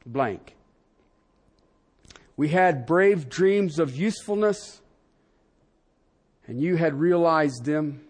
blank. 0.06 0.56
We 2.38 2.48
had 2.48 2.86
brave 2.86 3.28
dreams 3.28 3.78
of 3.78 3.94
usefulness, 3.94 4.80
and 6.48 6.62
you 6.62 6.76
had 6.76 7.00
realized 7.00 7.66
them. 7.66 8.02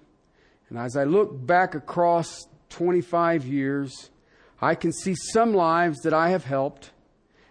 And 0.69 0.77
as 0.77 0.95
I 0.95 1.03
look 1.03 1.45
back 1.45 1.75
across 1.75 2.47
25 2.69 3.45
years, 3.45 4.09
I 4.61 4.75
can 4.75 4.91
see 4.91 5.15
some 5.15 5.53
lives 5.53 5.99
that 6.01 6.13
I 6.13 6.29
have 6.29 6.45
helped 6.45 6.91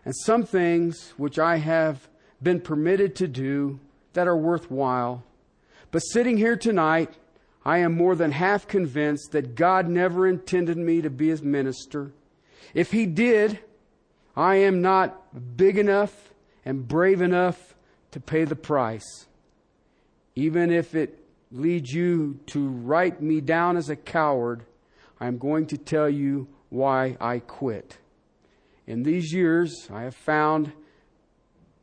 and 0.04 0.14
some 0.24 0.44
things 0.44 1.12
which 1.16 1.38
I 1.38 1.56
have 1.56 2.08
been 2.42 2.60
permitted 2.60 3.14
to 3.16 3.28
do 3.28 3.78
that 4.14 4.26
are 4.26 4.36
worthwhile. 4.36 5.22
But 5.90 6.00
sitting 6.00 6.36
here 6.36 6.56
tonight, 6.56 7.14
I 7.64 7.78
am 7.78 7.96
more 7.96 8.16
than 8.16 8.32
half 8.32 8.66
convinced 8.66 9.32
that 9.32 9.54
God 9.54 9.88
never 9.88 10.26
intended 10.26 10.76
me 10.76 11.00
to 11.02 11.10
be 11.10 11.28
his 11.28 11.42
minister. 11.42 12.12
If 12.74 12.90
he 12.90 13.06
did, 13.06 13.60
I 14.36 14.56
am 14.56 14.80
not 14.80 15.56
big 15.56 15.78
enough 15.78 16.32
and 16.64 16.88
brave 16.88 17.20
enough 17.20 17.74
to 18.12 18.20
pay 18.20 18.44
the 18.44 18.56
price. 18.56 19.26
Even 20.34 20.70
if 20.70 20.94
it 20.94 21.18
leads 21.50 21.92
you 21.92 22.40
to 22.46 22.68
write 22.68 23.22
me 23.22 23.40
down 23.40 23.76
as 23.76 23.90
a 23.90 23.96
coward, 23.96 24.64
I'm 25.20 25.38
going 25.38 25.66
to 25.66 25.78
tell 25.78 26.08
you 26.08 26.48
why 26.70 27.16
I 27.20 27.38
quit. 27.40 27.98
In 28.86 29.02
these 29.02 29.32
years, 29.32 29.88
I 29.92 30.02
have 30.02 30.16
found 30.16 30.72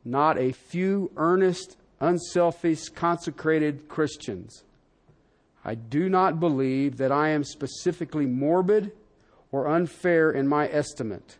not 0.04 0.38
a 0.38 0.52
few 0.52 1.10
earnest, 1.16 1.76
unselfish, 2.00 2.88
consecrated 2.88 3.88
Christians. 3.88 4.64
I 5.64 5.74
do 5.74 6.08
not 6.08 6.40
believe 6.40 6.96
that 6.96 7.12
I 7.12 7.28
am 7.30 7.44
specifically 7.44 8.26
morbid 8.26 8.92
or 9.52 9.68
unfair 9.68 10.30
in 10.30 10.48
my 10.48 10.68
estimate. 10.68 11.38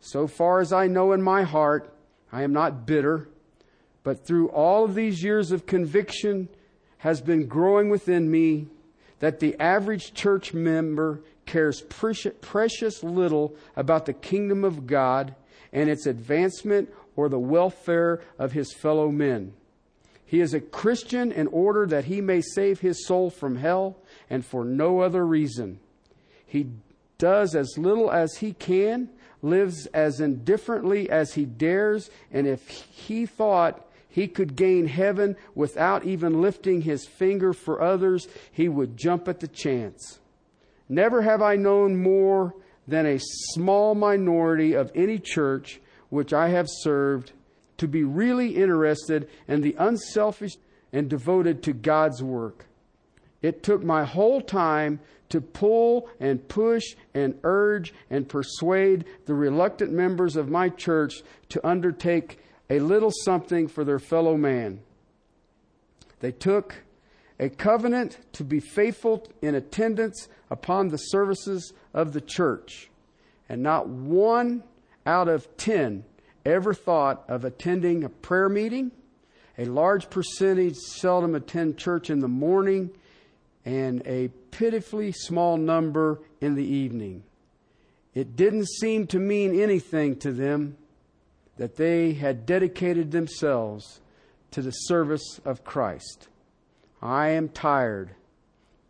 So 0.00 0.26
far 0.26 0.60
as 0.60 0.72
I 0.72 0.86
know 0.86 1.12
in 1.12 1.22
my 1.22 1.42
heart, 1.42 1.94
I 2.30 2.42
am 2.42 2.52
not 2.52 2.86
bitter, 2.86 3.28
but 4.02 4.26
through 4.26 4.48
all 4.50 4.84
of 4.84 4.94
these 4.94 5.22
years 5.22 5.50
of 5.52 5.66
conviction 5.66 6.48
has 6.98 7.20
been 7.20 7.46
growing 7.46 7.90
within 7.90 8.30
me 8.30 8.66
that 9.20 9.40
the 9.40 9.58
average 9.60 10.14
church 10.14 10.54
member 10.54 11.20
cares 11.46 11.82
precious 11.82 13.02
little 13.02 13.54
about 13.76 14.06
the 14.06 14.12
kingdom 14.12 14.64
of 14.64 14.86
God 14.86 15.34
and 15.72 15.88
its 15.88 16.06
advancement 16.06 16.92
or 17.16 17.28
the 17.28 17.38
welfare 17.38 18.20
of 18.38 18.52
his 18.52 18.72
fellow 18.72 19.10
men. 19.10 19.52
He 20.24 20.40
is 20.40 20.52
a 20.52 20.60
Christian 20.60 21.32
in 21.32 21.46
order 21.48 21.86
that 21.86 22.04
he 22.04 22.20
may 22.20 22.42
save 22.42 22.80
his 22.80 23.06
soul 23.06 23.30
from 23.30 23.56
hell 23.56 23.96
and 24.28 24.44
for 24.44 24.64
no 24.64 25.00
other 25.00 25.26
reason. 25.26 25.80
He 26.46 26.68
does 27.16 27.54
as 27.54 27.78
little 27.78 28.10
as 28.10 28.36
he 28.36 28.52
can, 28.52 29.08
lives 29.40 29.86
as 29.86 30.20
indifferently 30.20 31.08
as 31.08 31.34
he 31.34 31.44
dares, 31.44 32.10
and 32.30 32.46
if 32.46 32.68
he 32.68 33.24
thought 33.26 33.87
he 34.18 34.26
could 34.26 34.56
gain 34.56 34.88
heaven 34.88 35.36
without 35.54 36.04
even 36.04 36.42
lifting 36.42 36.80
his 36.80 37.06
finger 37.06 37.52
for 37.52 37.80
others, 37.80 38.26
he 38.50 38.68
would 38.68 38.96
jump 38.96 39.28
at 39.28 39.38
the 39.38 39.46
chance. 39.46 40.18
Never 40.88 41.22
have 41.22 41.40
I 41.40 41.54
known 41.54 42.02
more 42.02 42.52
than 42.88 43.06
a 43.06 43.20
small 43.20 43.94
minority 43.94 44.74
of 44.74 44.90
any 44.92 45.20
church 45.20 45.80
which 46.08 46.32
I 46.32 46.48
have 46.48 46.66
served 46.68 47.30
to 47.76 47.86
be 47.86 48.02
really 48.02 48.56
interested 48.56 49.28
in 49.46 49.60
the 49.60 49.76
unselfish 49.78 50.56
and 50.92 51.08
devoted 51.08 51.62
to 51.62 51.72
God's 51.72 52.20
work. 52.20 52.66
It 53.40 53.62
took 53.62 53.84
my 53.84 54.04
whole 54.04 54.40
time 54.40 54.98
to 55.28 55.40
pull 55.40 56.08
and 56.18 56.48
push 56.48 56.96
and 57.14 57.38
urge 57.44 57.94
and 58.10 58.28
persuade 58.28 59.04
the 59.26 59.34
reluctant 59.34 59.92
members 59.92 60.34
of 60.34 60.48
my 60.48 60.70
church 60.70 61.22
to 61.50 61.64
undertake 61.64 62.40
a 62.70 62.80
little 62.80 63.12
something 63.24 63.68
for 63.68 63.84
their 63.84 63.98
fellow 63.98 64.36
man. 64.36 64.80
They 66.20 66.32
took 66.32 66.82
a 67.38 67.48
covenant 67.48 68.18
to 68.32 68.44
be 68.44 68.60
faithful 68.60 69.26
in 69.40 69.54
attendance 69.54 70.28
upon 70.50 70.88
the 70.88 70.96
services 70.96 71.72
of 71.94 72.12
the 72.12 72.20
church. 72.20 72.90
And 73.48 73.62
not 73.62 73.88
one 73.88 74.64
out 75.06 75.28
of 75.28 75.56
ten 75.56 76.04
ever 76.44 76.74
thought 76.74 77.24
of 77.28 77.44
attending 77.44 78.04
a 78.04 78.08
prayer 78.08 78.48
meeting. 78.48 78.90
A 79.56 79.64
large 79.64 80.10
percentage 80.10 80.76
seldom 80.76 81.34
attend 81.34 81.78
church 81.78 82.10
in 82.10 82.20
the 82.20 82.28
morning, 82.28 82.90
and 83.64 84.06
a 84.06 84.28
pitifully 84.50 85.10
small 85.12 85.56
number 85.56 86.20
in 86.40 86.54
the 86.54 86.64
evening. 86.64 87.24
It 88.14 88.36
didn't 88.36 88.68
seem 88.68 89.06
to 89.08 89.18
mean 89.18 89.60
anything 89.60 90.16
to 90.16 90.32
them 90.32 90.76
that 91.58 91.76
they 91.76 92.14
had 92.14 92.46
dedicated 92.46 93.10
themselves 93.10 94.00
to 94.52 94.62
the 94.62 94.70
service 94.70 95.40
of 95.44 95.64
Christ. 95.64 96.28
I 97.02 97.28
am 97.28 97.48
tired, 97.48 98.10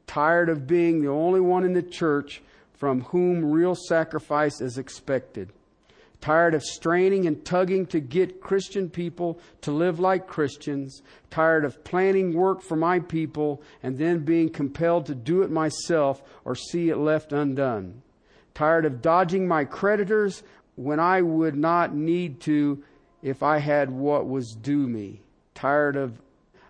tired 0.07 0.49
of 0.49 0.67
being 0.67 1.03
the 1.03 1.11
only 1.11 1.41
one 1.41 1.65
in 1.65 1.73
the 1.73 1.83
church 1.83 2.43
from 2.75 3.03
whom 3.03 3.51
real 3.51 3.75
sacrifice 3.75 4.61
is 4.61 4.79
expected. 4.79 5.53
Tired 6.21 6.55
of 6.55 6.65
straining 6.65 7.27
and 7.27 7.45
tugging 7.45 7.87
to 7.87 8.01
get 8.01 8.41
Christian 8.41 8.91
people 8.91 9.39
to 9.61 9.71
live 9.71 10.01
like 10.01 10.27
Christians. 10.27 11.03
Tired 11.31 11.65
of 11.65 11.85
planning 11.85 12.35
work 12.35 12.61
for 12.61 12.77
my 12.77 12.99
people 12.99 13.63
and 13.83 13.99
then 13.99 14.25
being 14.25 14.49
compelled 14.49 15.07
to 15.07 15.15
do 15.15 15.43
it 15.43 15.51
myself 15.51 16.23
or 16.45 16.55
see 16.57 16.89
it 16.89 16.97
left 16.97 17.33
undone. 17.33 18.03
Tired 18.55 18.85
of 18.85 19.01
dodging 19.01 19.47
my 19.47 19.65
creditors 19.65 20.43
when 20.79 21.01
I 21.01 21.23
would 21.23 21.57
not 21.57 21.93
need 21.93 22.41
to 22.43 22.85
if 23.21 23.43
I 23.43 23.59
had 23.59 23.91
what 23.91 24.29
was 24.29 24.53
due 24.53 24.87
me. 24.87 25.21
Tired 25.55 25.97
of 25.97 26.23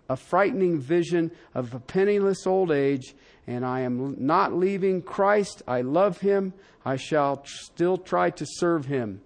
a 0.09 0.15
frightening 0.15 0.79
vision 0.79 1.29
of 1.53 1.75
a 1.75 1.79
penniless 1.79 2.47
old 2.47 2.71
age, 2.71 3.13
and 3.45 3.63
I 3.63 3.81
am 3.81 4.15
not 4.17 4.55
leaving 4.55 5.03
Christ. 5.03 5.61
I 5.67 5.81
love 5.81 6.21
him. 6.21 6.53
I 6.83 6.95
shall 6.95 7.43
still 7.45 7.97
try 7.97 8.31
to 8.31 8.47
serve 8.47 8.85
him. 8.85 9.21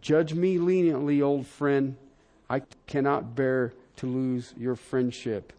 Judge 0.00 0.32
me 0.32 0.56
leniently, 0.56 1.20
old 1.20 1.46
friend. 1.46 1.96
I 2.48 2.62
cannot 2.86 3.34
bear 3.34 3.74
to 3.96 4.06
lose 4.06 4.54
your 4.56 4.76
friendship. 4.76 5.52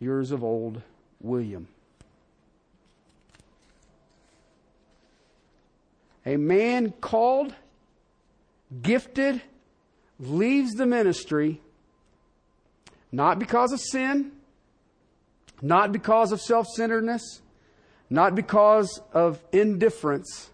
Yours 0.00 0.32
of 0.32 0.42
old, 0.42 0.82
William. 1.20 1.68
A 6.26 6.36
man 6.36 6.92
called 7.00 7.54
gifted, 8.82 9.42
leaves 10.18 10.72
the 10.74 10.86
ministry 10.86 11.60
not 13.14 13.38
because 13.38 13.72
of 13.72 13.80
sin, 13.80 14.32
not 15.62 15.92
because 15.92 16.32
of 16.32 16.40
self 16.40 16.66
centeredness, 16.66 17.42
not 18.10 18.34
because 18.34 19.00
of 19.12 19.40
indifference, 19.52 20.50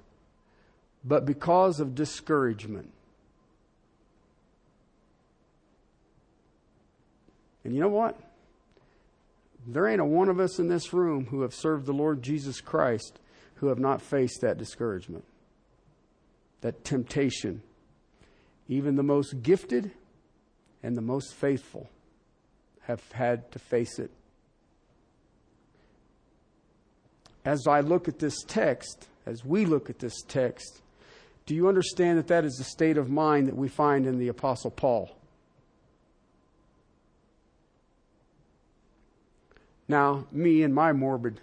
but 1.03 1.25
because 1.25 1.81
of 1.81 1.95
discouragement. 1.95 2.93
And 7.65 7.75
you 7.75 7.81
know 7.81 7.89
what? 7.89 8.21
There 9.67 9.89
ain't 9.89 10.03
a 10.03 10.05
one 10.05 10.29
of 10.29 10.39
us 10.39 10.59
in 10.59 10.69
this 10.69 10.93
room 10.93 11.27
who 11.27 11.41
have 11.41 11.55
served 11.55 11.87
the 11.87 11.95
Lord 11.95 12.23
Jesus 12.23 12.61
Christ 12.61 13.19
who 13.57 13.69
have 13.69 13.79
not 13.79 14.03
faced 14.03 14.43
that 14.43 14.59
discouragement, 14.59 15.25
that 16.61 16.85
temptation. 16.85 17.63
Even 18.71 18.95
the 18.95 19.03
most 19.03 19.43
gifted 19.43 19.91
and 20.81 20.97
the 20.97 21.03
most 21.03 21.35
faithful 21.35 21.91
have 22.83 23.03
had 23.11 23.51
to 23.51 23.59
face 23.59 23.99
it. 23.99 24.13
As 27.45 27.67
I 27.67 27.81
look 27.81 28.07
at 28.07 28.21
this 28.21 28.45
text, 28.47 29.09
as 29.27 29.45
we 29.45 29.65
look 29.65 29.91
at 29.91 29.99
this 29.99 30.23
text, 30.23 30.83
do 31.47 31.55
you 31.57 31.67
understand 31.67 32.17
that 32.19 32.29
that 32.29 32.45
is 32.45 32.59
the 32.59 32.65
state 32.65 32.97
of 32.97 33.11
mind 33.11 33.49
that 33.49 33.57
we 33.57 33.67
find 33.67 34.07
in 34.07 34.19
the 34.19 34.29
Apostle 34.29 34.71
Paul? 34.71 35.11
Now, 39.89 40.27
me 40.31 40.63
and 40.63 40.73
my 40.73 40.93
morbid 40.93 41.41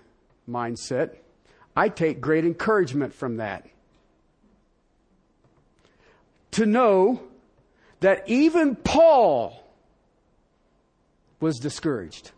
mindset, 0.50 1.18
I 1.76 1.90
take 1.90 2.22
great 2.22 2.46
encouragement 2.46 3.14
from 3.14 3.36
that. 3.38 3.68
To 6.58 6.66
know 6.66 7.22
that 8.00 8.28
even 8.28 8.76
Paul 8.76 9.64
was 11.40 11.60
discouraged. 11.60 12.32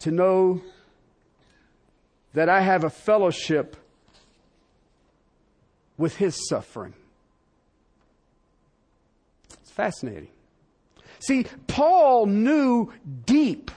To 0.00 0.10
know 0.10 0.60
that 2.34 2.48
I 2.48 2.62
have 2.62 2.82
a 2.82 2.90
fellowship 2.90 3.76
with 5.96 6.16
his 6.16 6.48
suffering. 6.48 6.94
It's 9.52 9.70
fascinating. 9.70 10.30
See, 11.20 11.46
Paul 11.68 12.26
knew 12.26 12.92
deep, 13.24 13.70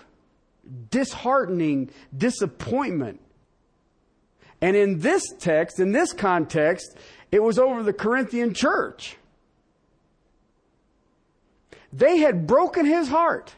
disheartening 0.89 1.91
disappointment. 2.17 3.21
And 4.61 4.75
in 4.75 4.99
this 4.99 5.23
text, 5.39 5.79
in 5.79 5.91
this 5.91 6.13
context, 6.13 6.95
it 7.31 7.41
was 7.41 7.57
over 7.57 7.81
the 7.81 7.93
Corinthian 7.93 8.53
church. 8.53 9.17
They 11.91 12.17
had 12.17 12.47
broken 12.47 12.85
his 12.85 13.07
heart 13.07 13.53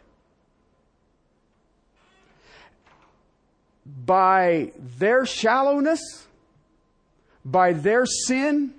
by 3.85 4.71
their 4.97 5.25
shallowness, 5.25 6.27
by 7.43 7.73
their 7.73 8.05
sin, 8.05 8.73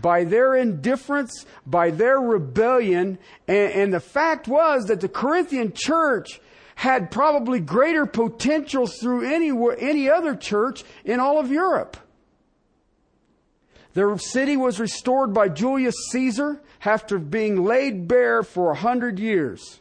by 0.00 0.24
their 0.24 0.54
indifference, 0.54 1.44
by 1.66 1.90
their 1.90 2.18
rebellion. 2.18 3.18
And, 3.46 3.72
and, 3.72 3.94
the 3.94 4.00
fact 4.00 4.48
was 4.48 4.86
that 4.86 5.00
the 5.00 5.08
Corinthian 5.08 5.72
church 5.74 6.40
had 6.76 7.10
probably 7.10 7.60
greater 7.60 8.06
potential 8.06 8.86
through 8.86 9.32
any, 9.32 9.50
any 9.78 10.08
other 10.08 10.34
church 10.34 10.84
in 11.04 11.20
all 11.20 11.38
of 11.38 11.50
Europe. 11.50 11.96
Their 13.94 14.18
city 14.18 14.56
was 14.56 14.80
restored 14.80 15.32
by 15.32 15.48
Julius 15.48 15.94
Caesar 16.10 16.60
after 16.84 17.18
being 17.18 17.64
laid 17.64 18.08
bare 18.08 18.42
for 18.42 18.72
a 18.72 18.74
hundred 18.74 19.18
years. 19.18 19.80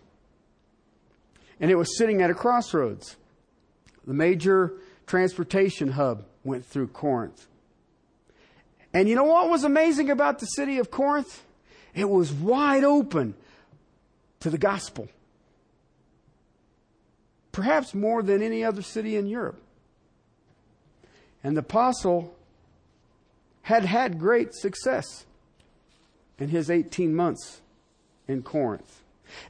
And 1.59 1.71
it 1.71 1.75
was 1.75 1.97
sitting 1.97 2.21
at 2.21 2.29
a 2.29 2.35
crossroads. 2.35 3.15
The 4.05 4.13
major 4.13 4.73
transportation 5.07 5.89
hub 5.89 6.25
went 6.43 6.65
through 6.65 6.87
Corinth. 6.89 7.47
And 8.93 9.09
you 9.09 9.15
know 9.15 9.23
what 9.23 9.49
was 9.49 9.63
amazing 9.63 10.11
about 10.11 10.39
the 10.39 10.45
city 10.45 10.77
of 10.77 10.91
Corinth? 10.91 11.41
It 11.95 12.07
was 12.07 12.31
wide 12.31 12.83
open 12.83 13.33
to 14.41 14.49
the 14.49 14.57
gospel. 14.57 15.07
Perhaps 17.53 17.93
more 17.93 18.21
than 18.21 18.41
any 18.41 18.65
other 18.65 18.81
city 18.81 19.15
in 19.15 19.27
Europe. 19.27 19.61
And 21.43 21.55
the 21.55 21.61
apostle 21.61 22.35
had 23.61 23.85
had 23.85 24.19
great 24.19 24.53
success 24.53 25.25
in 26.37 26.49
his 26.49 26.69
18 26.69 27.15
months 27.15 27.61
in 28.27 28.41
Corinth. 28.41 29.01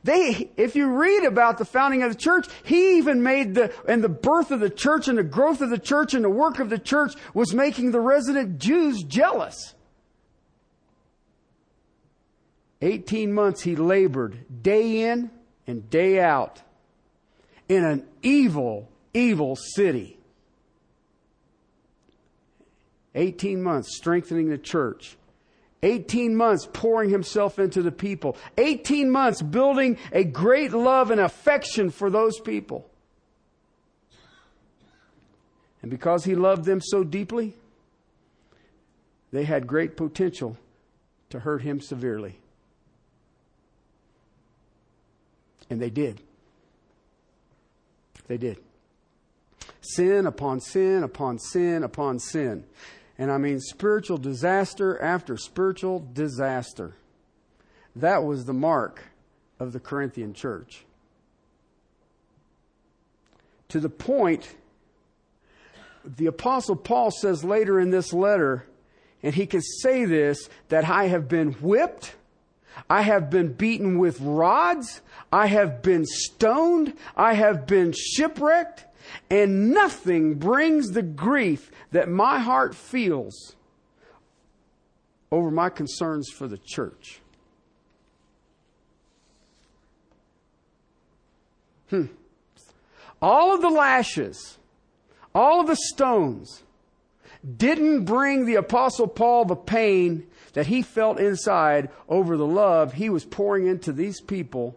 They, 0.04 0.52
if 0.58 0.76
you 0.76 0.88
read 0.88 1.24
about 1.24 1.58
the 1.58 1.66
founding 1.66 2.04
of 2.04 2.12
the 2.12 2.18
church, 2.18 2.48
he 2.64 2.98
even 2.98 3.24
made 3.24 3.56
the, 3.56 3.74
and 3.88 4.04
the 4.04 4.10
birth 4.10 4.52
of 4.52 4.60
the 4.60 4.70
church 4.70 5.08
and 5.08 5.18
the 5.18 5.24
growth 5.24 5.62
of 5.62 5.70
the 5.70 5.80
church 5.80 6.14
and 6.14 6.24
the 6.24 6.30
work 6.30 6.60
of 6.60 6.70
the 6.70 6.78
church 6.78 7.14
was 7.34 7.54
making 7.54 7.92
the 7.92 8.00
resident 8.00 8.60
Jews 8.60 9.02
jealous. 9.04 9.74
18 12.82 13.34
months 13.34 13.62
he 13.62 13.76
labored 13.76 14.62
day 14.62 15.10
in 15.10 15.32
and 15.66 15.90
day 15.90 16.20
out 16.20 16.62
in 17.70 17.84
an 17.84 18.06
evil, 18.22 18.90
evil 19.14 19.56
city. 19.56 20.18
18 23.16 23.62
months 23.62 23.96
strengthening 23.96 24.50
the 24.50 24.58
church 24.58 25.18
18 25.84 26.36
months 26.36 26.68
pouring 26.72 27.10
himself 27.10 27.60
into 27.60 27.82
the 27.82 27.92
people. 27.92 28.38
18 28.58 29.12
months 29.12 29.42
building 29.42 29.98
a 30.14 30.24
great 30.24 30.72
love 30.72 31.12
and 31.12 31.20
affection 31.20 31.90
for 31.90 32.10
those 32.10 32.40
people. 32.40 32.90
And 35.82 35.92
because 35.92 36.24
he 36.24 36.36
loved 36.36 36.64
them 36.64 36.80
so 36.82 37.04
deeply, 37.04 37.54
they 39.32 39.44
had 39.44 39.68
great 39.68 39.98
potential 39.98 40.58
to 41.30 41.42
hurt 41.42 41.62
him 41.62 41.82
severely. 41.82 42.40
And 45.70 45.82
they 45.82 45.90
did. 45.90 46.22
They 48.34 48.38
did. 48.38 48.58
Sin 49.82 50.26
upon 50.26 50.60
sin 50.60 51.04
upon 51.04 51.38
sin 51.38 51.84
upon 51.84 52.18
sin. 52.18 52.64
And 53.20 53.32
I 53.32 53.38
mean 53.38 53.60
spiritual 53.60 54.18
disaster 54.18 55.00
after 55.00 55.38
spiritual 55.38 56.04
disaster. 56.14 56.96
That 57.96 58.24
was 58.24 58.46
the 58.46 58.54
mark 58.54 59.04
of 59.60 59.72
the 59.72 59.80
Corinthian 59.80 60.34
church. 60.34 60.84
To 63.70 63.80
the 63.80 63.88
point, 63.88 64.56
the 66.04 66.26
Apostle 66.26 66.76
Paul 66.76 67.12
says 67.12 67.44
later 67.44 67.80
in 67.80 67.92
this 67.92 68.14
letter, 68.14 68.66
and 69.22 69.36
he 69.36 69.46
can 69.46 69.62
say 69.62 70.06
this, 70.06 70.50
that 70.70 70.90
I 70.90 71.04
have 71.06 71.28
been 71.28 71.52
whipped, 71.54 72.16
I 72.90 73.02
have 73.02 73.30
been 73.30 73.54
beaten 73.54 73.98
with 73.98 74.20
rods, 74.22 75.02
I 75.32 75.48
have 75.48 75.82
been 75.82 76.06
stoned, 76.06 76.94
I 77.16 77.34
have 77.34 77.66
been 77.66 77.94
shipwrecked, 77.94 78.86
and 79.30 79.72
nothing 79.72 80.36
brings 80.36 80.92
the 80.92 81.02
grief 81.02 81.72
that 81.92 82.10
my 82.10 82.40
heart 82.40 82.76
feels 82.76 83.56
over 85.32 85.50
my 85.50 85.70
concerns 85.70 86.30
for 86.30 86.48
the 86.48 86.60
church. 86.60 87.20
Hmm. 91.90 92.06
All 93.22 93.54
of 93.54 93.62
the 93.62 93.70
lashes, 93.70 94.58
all 95.34 95.62
of 95.62 95.68
the 95.68 95.76
stones 95.76 96.64
didn't 97.58 98.06
bring 98.06 98.46
the 98.46 98.56
Apostle 98.56 99.08
Paul 99.08 99.46
the 99.46 99.56
pain 99.56 100.28
that 100.54 100.68
he 100.68 100.82
felt 100.82 101.20
inside 101.20 101.90
over 102.08 102.38
the 102.38 102.46
love 102.46 102.94
he 102.94 103.10
was 103.10 103.26
pouring 103.26 103.68
into 103.68 103.92
these 103.92 104.22
people 104.22 104.76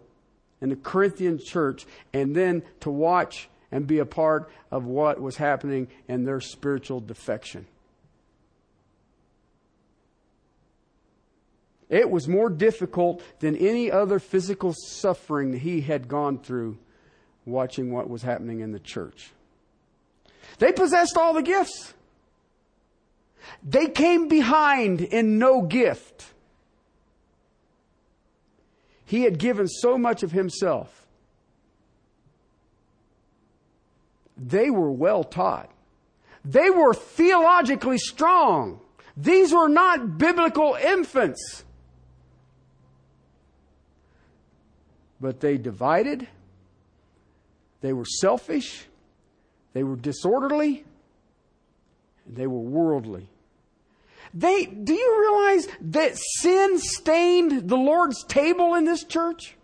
in 0.61 0.71
the 0.71 0.77
Corinthian 0.77 1.39
church 1.39 1.87
and 2.13 2.35
then 2.35 2.63
to 2.81 2.91
watch 2.91 3.49
and 3.71 3.87
be 3.87 3.99
a 3.99 4.07
part 4.07 4.51
of 4.71 4.85
what 4.85 5.21
was 5.21 5.37
happening 5.37 5.89
in 6.09 6.25
their 6.25 6.41
spiritual 6.41 7.01
defection. 7.01 7.67
It 11.89 12.11
was 12.11 12.27
more 12.27 12.51
difficult 12.51 13.23
than 13.39 13.57
any 13.57 13.91
other 13.91 14.19
physical 14.19 14.75
suffering 14.75 15.59
he 15.59 15.83
had 15.83 16.09
gone 16.09 16.39
through 16.39 16.79
watching 17.45 17.93
what 17.93 18.11
was 18.11 18.23
happening 18.23 18.61
in 18.61 18.73
the 18.73 18.81
church. 18.81 19.31
They 20.59 20.73
possessed 20.73 21.17
all 21.17 21.33
the 21.33 21.43
gifts. 21.43 21.95
They 23.63 23.87
came 23.87 24.29
behind 24.29 25.01
in 25.01 25.39
no 25.39 25.63
gift. 25.63 26.27
He 29.05 29.23
had 29.23 29.39
given 29.39 29.69
so 29.69 29.97
much 29.97 30.23
of 30.23 30.33
himself 30.33 31.07
they 34.37 34.71
were 34.71 34.91
well 34.91 35.25
taught. 35.25 35.71
They 36.45 36.71
were 36.71 36.95
theologically 36.95 37.99
strong. 37.99 38.81
These 39.17 39.53
were 39.53 39.69
not 39.69 40.19
biblical 40.19 40.75
infants. 40.75 41.65
But 45.21 45.41
they 45.41 45.57
divided. 45.57 46.29
They 47.81 47.93
were 47.93 48.05
selfish. 48.05 48.87
They 49.73 49.83
were 49.83 49.97
disorderly. 49.97 50.85
They 52.27 52.47
were 52.47 52.61
worldly. 52.61 53.29
They, 54.37 54.67
do 54.67 54.93
you 54.93 55.19
realize 55.19 55.67
that 55.81 56.19
sin 56.19 56.79
stained 56.79 57.71
the 57.71 57.77
Lord's 57.77 58.23
table 58.25 58.75
in 58.75 58.85
this 58.85 59.03
church? 59.03 59.57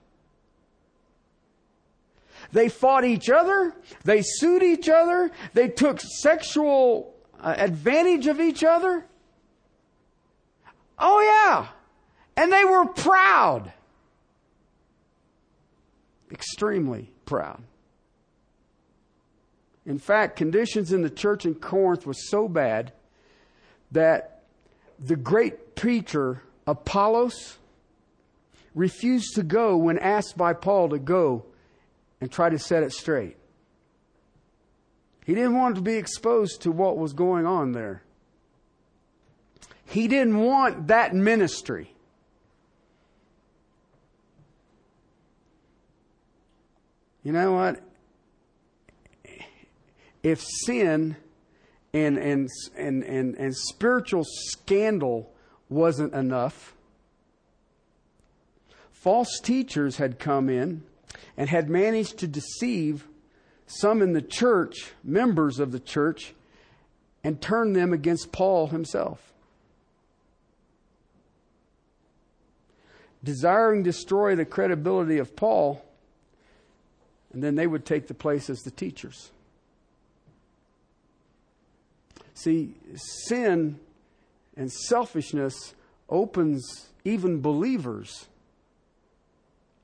They 2.52 2.70
fought 2.70 3.04
each 3.04 3.28
other. 3.28 3.74
They 4.04 4.22
sued 4.22 4.62
each 4.62 4.88
other. 4.88 5.30
They 5.52 5.68
took 5.68 6.00
sexual 6.00 7.14
uh, 7.38 7.54
advantage 7.58 8.26
of 8.26 8.40
each 8.40 8.64
other. 8.64 9.04
Oh, 10.98 11.20
yeah. 11.20 11.68
And 12.34 12.50
they 12.50 12.64
were 12.64 12.86
proud. 12.86 13.74
Extremely 16.30 17.10
proud. 17.26 17.62
In 19.84 19.98
fact, 19.98 20.36
conditions 20.36 20.94
in 20.94 21.02
the 21.02 21.10
church 21.10 21.44
in 21.44 21.56
Corinth 21.56 22.06
were 22.06 22.14
so 22.14 22.48
bad 22.48 22.92
that 23.90 24.31
the 25.04 25.16
great 25.16 25.74
preacher 25.74 26.42
Apollos 26.66 27.58
refused 28.74 29.34
to 29.34 29.42
go 29.42 29.76
when 29.76 29.98
asked 29.98 30.36
by 30.36 30.52
Paul 30.52 30.90
to 30.90 30.98
go 30.98 31.44
and 32.20 32.30
try 32.30 32.48
to 32.48 32.58
set 32.58 32.82
it 32.82 32.92
straight. 32.92 33.36
He 35.24 35.34
didn't 35.34 35.56
want 35.56 35.76
to 35.76 35.82
be 35.82 35.94
exposed 35.94 36.62
to 36.62 36.72
what 36.72 36.96
was 36.96 37.12
going 37.12 37.46
on 37.46 37.72
there. 37.72 38.02
He 39.86 40.08
didn't 40.08 40.38
want 40.38 40.88
that 40.88 41.14
ministry. 41.14 41.92
You 47.22 47.32
know 47.32 47.52
what? 47.52 47.80
If 50.22 50.42
sin 50.42 51.16
and, 51.92 52.16
and, 52.16 52.48
and, 52.76 53.02
and, 53.02 53.34
and 53.36 53.56
spiritual 53.56 54.24
scandal 54.24 55.32
wasn't 55.68 56.14
enough, 56.14 56.74
false 58.92 59.40
teachers 59.40 59.96
had 59.96 60.18
come 60.18 60.48
in 60.48 60.82
and 61.36 61.48
had 61.48 61.68
managed 61.68 62.18
to 62.18 62.26
deceive 62.26 63.06
some 63.66 64.02
in 64.02 64.12
the 64.12 64.22
church, 64.22 64.92
members 65.02 65.58
of 65.58 65.72
the 65.72 65.80
church, 65.80 66.34
and 67.24 67.40
turn 67.40 67.72
them 67.72 67.92
against 67.92 68.32
Paul 68.32 68.68
himself. 68.68 69.32
Desiring 73.24 73.84
to 73.84 73.90
destroy 73.90 74.34
the 74.34 74.44
credibility 74.44 75.18
of 75.18 75.36
Paul, 75.36 75.84
and 77.32 77.42
then 77.42 77.54
they 77.54 77.66
would 77.66 77.86
take 77.86 78.08
the 78.08 78.14
place 78.14 78.50
as 78.50 78.62
the 78.62 78.70
teachers. 78.70 79.30
See, 82.42 82.74
sin 82.96 83.78
and 84.56 84.72
selfishness 84.72 85.74
opens 86.08 86.88
even 87.04 87.40
believers 87.40 88.26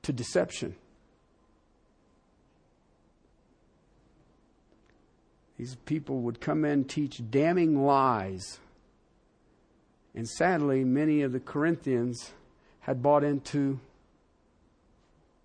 to 0.01 0.11
deception. 0.11 0.75
These 5.57 5.75
people 5.85 6.19
would 6.21 6.41
come 6.41 6.65
in, 6.65 6.83
teach 6.83 7.21
damning 7.29 7.85
lies. 7.85 8.59
And 10.13 10.27
sadly, 10.27 10.83
many 10.83 11.21
of 11.21 11.31
the 11.31 11.39
Corinthians 11.39 12.31
had 12.81 13.01
bought 13.01 13.23
into 13.23 13.79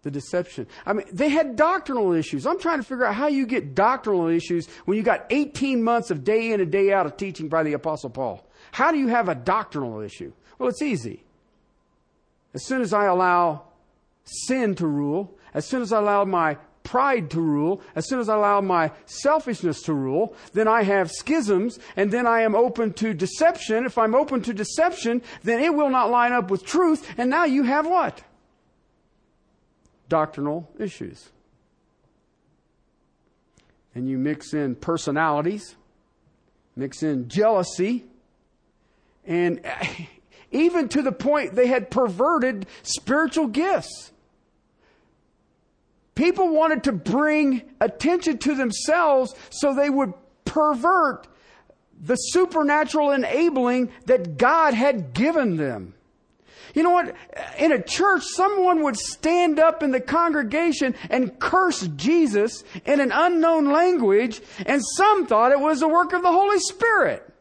the 0.04 0.10
deception. 0.10 0.66
I 0.86 0.92
mean, 0.92 1.06
they 1.12 1.28
had 1.28 1.56
doctrinal 1.56 2.12
issues. 2.12 2.46
I'm 2.46 2.60
trying 2.60 2.78
to 2.78 2.84
figure 2.84 3.04
out 3.04 3.14
how 3.14 3.26
you 3.26 3.46
get 3.46 3.74
doctrinal 3.74 4.28
issues 4.28 4.68
when 4.84 4.96
you 4.96 5.02
got 5.02 5.26
18 5.30 5.82
months 5.82 6.10
of 6.10 6.22
day 6.22 6.52
in 6.52 6.60
and 6.60 6.70
day 6.70 6.92
out 6.92 7.06
of 7.06 7.16
teaching 7.16 7.48
by 7.48 7.64
the 7.64 7.72
Apostle 7.72 8.10
Paul. 8.10 8.46
How 8.70 8.92
do 8.92 8.98
you 8.98 9.08
have 9.08 9.28
a 9.28 9.34
doctrinal 9.34 10.00
issue? 10.00 10.32
Well, 10.58 10.68
it's 10.68 10.82
easy. 10.82 11.24
As 12.54 12.64
soon 12.64 12.82
as 12.82 12.92
I 12.92 13.06
allow 13.06 13.62
sin 14.24 14.74
to 14.76 14.86
rule, 14.86 15.36
as 15.52 15.66
soon 15.66 15.82
as 15.82 15.92
I 15.92 15.98
allow 15.98 16.24
my 16.24 16.56
pride 16.84 17.30
to 17.30 17.40
rule, 17.40 17.80
as 17.96 18.06
soon 18.08 18.20
as 18.20 18.28
I 18.28 18.36
allow 18.36 18.60
my 18.60 18.92
selfishness 19.06 19.82
to 19.82 19.94
rule, 19.94 20.36
then 20.52 20.68
I 20.68 20.82
have 20.82 21.10
schisms, 21.10 21.78
and 21.96 22.10
then 22.10 22.26
I 22.26 22.42
am 22.42 22.54
open 22.54 22.92
to 22.94 23.14
deception. 23.14 23.86
If 23.86 23.98
I'm 23.98 24.14
open 24.14 24.42
to 24.42 24.52
deception, 24.52 25.22
then 25.42 25.60
it 25.60 25.74
will 25.74 25.90
not 25.90 26.10
line 26.10 26.32
up 26.32 26.50
with 26.50 26.64
truth, 26.64 27.08
and 27.16 27.30
now 27.30 27.44
you 27.44 27.64
have 27.64 27.86
what? 27.86 28.22
Doctrinal 30.08 30.70
issues. 30.78 31.30
And 33.94 34.08
you 34.08 34.18
mix 34.18 34.52
in 34.54 34.74
personalities, 34.74 35.76
mix 36.76 37.02
in 37.02 37.28
jealousy, 37.28 38.04
and 39.24 39.60
even 40.50 40.88
to 40.88 41.02
the 41.02 41.12
point 41.12 41.54
they 41.54 41.66
had 41.66 41.90
perverted 41.90 42.66
spiritual 42.82 43.46
gifts. 43.46 44.10
People 46.14 46.50
wanted 46.54 46.84
to 46.84 46.92
bring 46.92 47.62
attention 47.80 48.38
to 48.38 48.54
themselves 48.54 49.34
so 49.50 49.74
they 49.74 49.90
would 49.90 50.14
pervert 50.44 51.26
the 52.00 52.16
supernatural 52.16 53.10
enabling 53.10 53.90
that 54.06 54.36
God 54.36 54.74
had 54.74 55.12
given 55.12 55.56
them. 55.56 55.94
You 56.74 56.82
know 56.82 56.90
what? 56.90 57.14
In 57.58 57.70
a 57.70 57.80
church, 57.80 58.24
someone 58.24 58.82
would 58.82 58.96
stand 58.96 59.60
up 59.60 59.82
in 59.82 59.92
the 59.92 60.00
congregation 60.00 60.96
and 61.08 61.38
curse 61.38 61.88
Jesus 61.96 62.64
in 62.84 63.00
an 63.00 63.12
unknown 63.12 63.70
language, 63.70 64.40
and 64.66 64.82
some 64.96 65.26
thought 65.26 65.52
it 65.52 65.60
was 65.60 65.80
the 65.80 65.88
work 65.88 66.12
of 66.12 66.22
the 66.22 66.32
Holy 66.32 66.58
Spirit. 66.58 67.32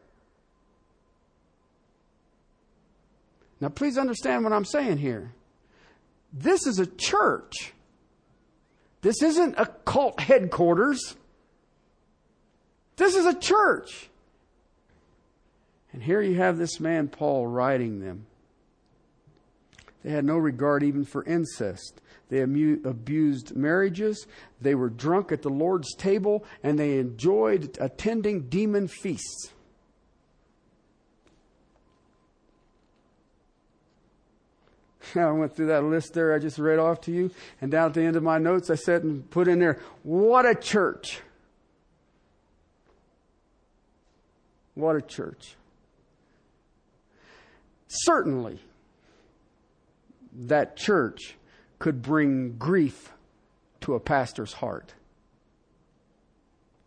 Now, 3.60 3.70
please 3.70 3.98
understand 3.98 4.44
what 4.44 4.52
I'm 4.52 4.64
saying 4.64 4.98
here. 4.98 5.32
This 6.32 6.66
is 6.66 6.78
a 6.78 6.86
church. 6.86 7.72
This 9.02 9.22
isn't 9.22 9.56
a 9.58 9.66
cult 9.84 10.20
headquarters. 10.20 11.16
This 12.96 13.16
is 13.16 13.26
a 13.26 13.34
church. 13.34 14.08
And 15.92 16.02
here 16.02 16.20
you 16.20 16.36
have 16.36 16.56
this 16.56 16.78
man, 16.78 17.08
Paul, 17.08 17.46
writing 17.46 18.00
them. 18.00 18.26
They 20.04 20.10
had 20.10 20.24
no 20.24 20.36
regard 20.36 20.82
even 20.82 21.04
for 21.04 21.24
incest. 21.24 22.00
They 22.28 22.40
abused 22.40 23.56
marriages. 23.56 24.26
They 24.60 24.74
were 24.74 24.90
drunk 24.90 25.32
at 25.32 25.42
the 25.42 25.48
Lord's 25.48 25.94
table, 25.94 26.44
and 26.62 26.78
they 26.78 26.98
enjoyed 26.98 27.76
attending 27.80 28.48
demon 28.48 28.86
feasts. 28.86 29.50
I 35.14 35.30
went 35.32 35.56
through 35.56 35.66
that 35.66 35.84
list 35.84 36.12
there 36.12 36.34
I 36.34 36.38
just 36.38 36.58
read 36.58 36.78
off 36.78 37.00
to 37.02 37.12
you. 37.12 37.30
And 37.60 37.70
down 37.70 37.86
at 37.86 37.94
the 37.94 38.02
end 38.02 38.16
of 38.16 38.22
my 38.22 38.38
notes, 38.38 38.68
I 38.70 38.74
said 38.74 39.04
and 39.04 39.28
put 39.30 39.48
in 39.48 39.58
there, 39.58 39.80
what 40.02 40.44
a 40.44 40.54
church. 40.54 41.20
What 44.74 44.96
a 44.96 45.02
church. 45.02 45.56
Certainly, 47.88 48.58
that 50.34 50.76
church 50.76 51.36
could 51.78 52.02
bring 52.02 52.56
grief 52.58 53.12
to 53.80 53.94
a 53.94 54.00
pastor's 54.00 54.54
heart, 54.54 54.94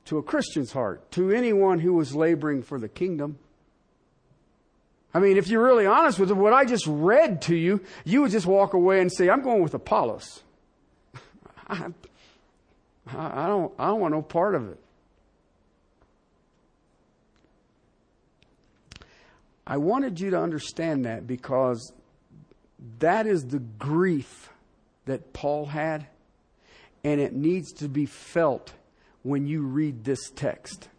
to 0.05 0.17
a 0.17 0.23
Christian's 0.23 0.71
heart, 0.71 1.11
to 1.11 1.31
anyone 1.31 1.79
who 1.79 1.93
was 1.93 2.15
laboring 2.15 2.63
for 2.63 2.79
the 2.79 2.89
kingdom. 2.89 3.37
I 5.13 5.19
mean, 5.19 5.37
if 5.37 5.47
you're 5.47 5.63
really 5.63 5.85
honest 5.85 6.19
with 6.19 6.29
it, 6.29 6.35
what 6.35 6.53
I 6.53 6.65
just 6.65 6.85
read 6.87 7.41
to 7.43 7.55
you, 7.55 7.81
you 8.03 8.21
would 8.21 8.31
just 8.31 8.45
walk 8.45 8.73
away 8.73 8.99
and 8.99 9.11
say, 9.11 9.29
I'm 9.29 9.41
going 9.41 9.61
with 9.61 9.73
Apollos. 9.73 10.41
I, 11.67 11.87
I, 13.07 13.47
don't, 13.47 13.73
I 13.79 13.87
don't 13.87 13.99
want 13.99 14.13
no 14.13 14.21
part 14.21 14.55
of 14.55 14.69
it. 14.69 14.79
I 19.65 19.77
wanted 19.77 20.19
you 20.19 20.29
to 20.31 20.39
understand 20.39 21.05
that 21.05 21.27
because 21.27 21.91
that 22.99 23.27
is 23.27 23.47
the 23.47 23.59
grief 23.59 24.49
that 25.05 25.33
Paul 25.33 25.65
had, 25.65 26.07
and 27.03 27.19
it 27.19 27.33
needs 27.33 27.71
to 27.73 27.87
be 27.87 28.05
felt 28.05 28.73
when 29.23 29.47
you 29.47 29.61
read 29.61 30.03
this 30.03 30.29
text. 30.31 30.89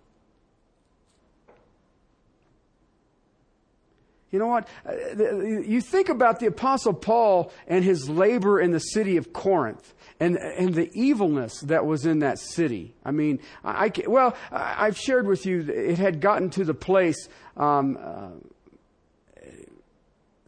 You 4.30 4.38
know 4.38 4.46
what? 4.46 4.68
Uh, 4.86 5.38
you 5.38 5.80
think 5.80 6.10
about 6.10 6.38
the 6.38 6.46
Apostle 6.46 6.92
Paul 6.92 7.50
and 7.66 7.82
his 7.82 8.10
labor 8.10 8.60
in 8.60 8.72
the 8.72 8.78
city 8.78 9.16
of 9.16 9.32
Corinth 9.32 9.94
and, 10.20 10.36
and 10.36 10.74
the 10.74 10.90
evilness 10.92 11.60
that 11.60 11.86
was 11.86 12.04
in 12.04 12.18
that 12.18 12.38
city. 12.38 12.94
I 13.04 13.10
mean, 13.10 13.40
I, 13.64 13.90
well, 14.06 14.36
I've 14.52 14.98
shared 14.98 15.26
with 15.26 15.46
you, 15.46 15.60
it 15.60 15.98
had 15.98 16.20
gotten 16.20 16.50
to 16.50 16.64
the 16.64 16.74
place. 16.74 17.28
Um, 17.56 17.98
uh, 18.00 18.28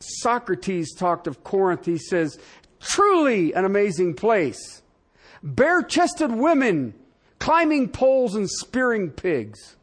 Socrates 0.01 0.95
talked 0.95 1.27
of 1.27 1.45
Corinth. 1.45 1.87
He 1.87 1.99
says, 1.99 2.39
truly 2.81 3.53
an 3.55 3.65
amazing 3.65 4.15
place. 4.15 4.83
Bare 5.43 5.83
chested 5.83 6.33
women 6.33 6.95
climbing 7.39 7.89
poles 7.89 8.35
and 8.35 8.49
spearing 8.49 9.11
pigs. 9.11 9.77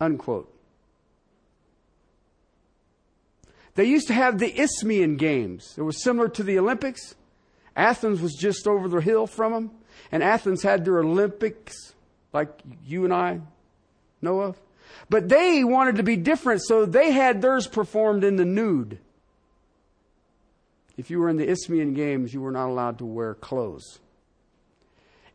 Unquote. 0.00 0.52
They 3.74 3.84
used 3.84 4.08
to 4.08 4.14
have 4.14 4.38
the 4.38 4.60
Isthmian 4.60 5.16
Games. 5.16 5.74
It 5.76 5.82
was 5.82 6.02
similar 6.02 6.28
to 6.30 6.42
the 6.42 6.58
Olympics. 6.58 7.14
Athens 7.76 8.20
was 8.20 8.34
just 8.34 8.66
over 8.66 8.88
the 8.88 9.00
hill 9.00 9.28
from 9.28 9.52
them. 9.52 9.70
And 10.10 10.22
Athens 10.22 10.62
had 10.62 10.84
their 10.84 10.98
Olympics, 10.98 11.94
like 12.32 12.48
you 12.84 13.04
and 13.04 13.14
I 13.14 13.40
know 14.20 14.40
of. 14.40 14.60
But 15.08 15.28
they 15.28 15.62
wanted 15.62 15.96
to 15.96 16.02
be 16.02 16.16
different, 16.16 16.62
so 16.62 16.86
they 16.86 17.12
had 17.12 17.40
theirs 17.40 17.68
performed 17.68 18.24
in 18.24 18.36
the 18.36 18.44
nude. 18.44 18.98
If 20.98 21.10
you 21.10 21.20
were 21.20 21.28
in 21.28 21.36
the 21.36 21.48
Isthmian 21.48 21.94
Games, 21.94 22.34
you 22.34 22.42
were 22.42 22.50
not 22.50 22.68
allowed 22.68 22.98
to 22.98 23.06
wear 23.06 23.34
clothes. 23.34 24.00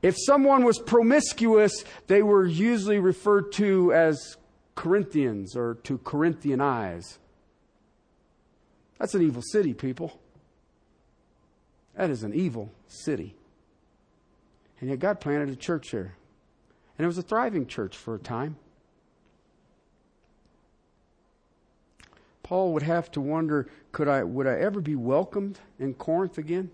If 0.01 0.17
someone 0.17 0.65
was 0.65 0.77
promiscuous, 0.77 1.85
they 2.07 2.21
were 2.21 2.45
usually 2.45 2.99
referred 2.99 3.53
to 3.53 3.93
as 3.93 4.35
Corinthians 4.75 5.55
or 5.55 5.75
to 5.83 5.97
Corinthianize. 5.99 7.17
That's 8.99 9.15
an 9.15 9.21
evil 9.21 9.41
city, 9.41 9.73
people. 9.73 10.19
That 11.95 12.09
is 12.09 12.23
an 12.23 12.33
evil 12.33 12.69
city. 12.87 13.33
And 14.81 14.89
yet 14.89 14.99
God 14.99 15.21
planted 15.21 15.49
a 15.49 15.55
church 15.55 15.91
there. 15.91 16.17
And 16.97 17.05
it 17.05 17.07
was 17.07 17.17
a 17.17 17.23
thriving 17.23 17.67
church 17.67 17.95
for 17.95 18.15
a 18.15 18.19
time. 18.19 18.57
Paul 22.43 22.73
would 22.73 22.83
have 22.83 23.09
to 23.11 23.21
wonder 23.21 23.67
could 23.91 24.07
I, 24.07 24.23
would 24.23 24.47
I 24.47 24.59
ever 24.59 24.81
be 24.81 24.95
welcomed 24.95 25.59
in 25.79 25.93
Corinth 25.93 26.37
again? 26.37 26.69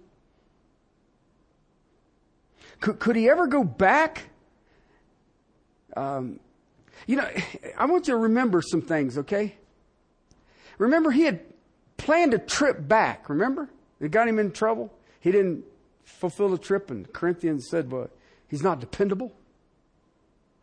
Could, 2.80 3.00
could 3.00 3.16
he 3.16 3.30
ever 3.30 3.48
go 3.48 3.64
back? 3.64 4.30
Um, 5.96 6.40
you 7.08 7.16
know, 7.16 7.30
I 7.78 7.86
want 7.86 8.08
you 8.08 8.14
to 8.14 8.20
remember 8.20 8.62
some 8.62 8.82
things, 8.82 9.18
okay? 9.18 9.56
Remember, 10.78 11.12
he 11.12 11.24
had 11.24 11.42
planned 11.98 12.34
a 12.34 12.40
trip 12.40 12.88
back, 12.88 13.30
remember? 13.30 13.70
It 14.00 14.12
got 14.12 14.28
him 14.28 14.40
in 14.40 14.52
trouble. 14.52 14.94
He 15.20 15.32
didn't 15.32 15.66
fulfill 16.04 16.50
the 16.50 16.58
trip, 16.58 16.90
and 16.90 17.12
Corinthians 17.12 17.68
said, 17.70 17.92
well, 17.92 18.10
he's 18.48 18.64
not 18.64 18.80
dependable. 18.80 19.34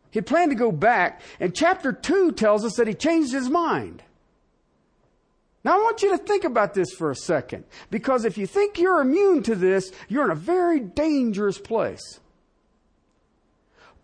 He 0.09 0.21
planned 0.21 0.51
to 0.51 0.55
go 0.55 0.71
back, 0.71 1.21
and 1.39 1.55
chapter 1.55 1.91
2 1.91 2.31
tells 2.31 2.65
us 2.65 2.75
that 2.75 2.87
he 2.87 2.93
changed 2.93 3.31
his 3.31 3.49
mind. 3.49 4.01
Now, 5.63 5.73
I 5.73 5.77
want 5.77 6.01
you 6.01 6.11
to 6.11 6.17
think 6.17 6.43
about 6.43 6.73
this 6.73 6.93
for 6.93 7.11
a 7.11 7.15
second, 7.15 7.65
because 7.89 8.25
if 8.25 8.37
you 8.37 8.47
think 8.47 8.77
you're 8.77 9.01
immune 9.01 9.43
to 9.43 9.55
this, 9.55 9.91
you're 10.07 10.25
in 10.25 10.31
a 10.31 10.35
very 10.35 10.79
dangerous 10.79 11.57
place. 11.57 12.19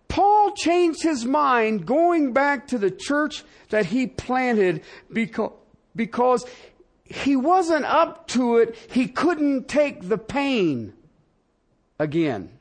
Paul 0.07 0.51
changed 0.51 1.01
his 1.01 1.25
mind 1.25 1.85
going 1.85 2.33
back 2.33 2.67
to 2.67 2.77
the 2.77 2.91
church 2.91 3.43
that 3.69 3.87
he 3.87 4.05
planted 4.05 4.83
because, 5.11 5.53
because 5.95 6.45
he 7.03 7.35
wasn't 7.35 7.85
up 7.85 8.27
to 8.29 8.57
it. 8.57 8.75
He 8.91 9.07
couldn't 9.07 9.67
take 9.67 10.07
the 10.07 10.17
pain 10.17 10.93
again 11.97 12.51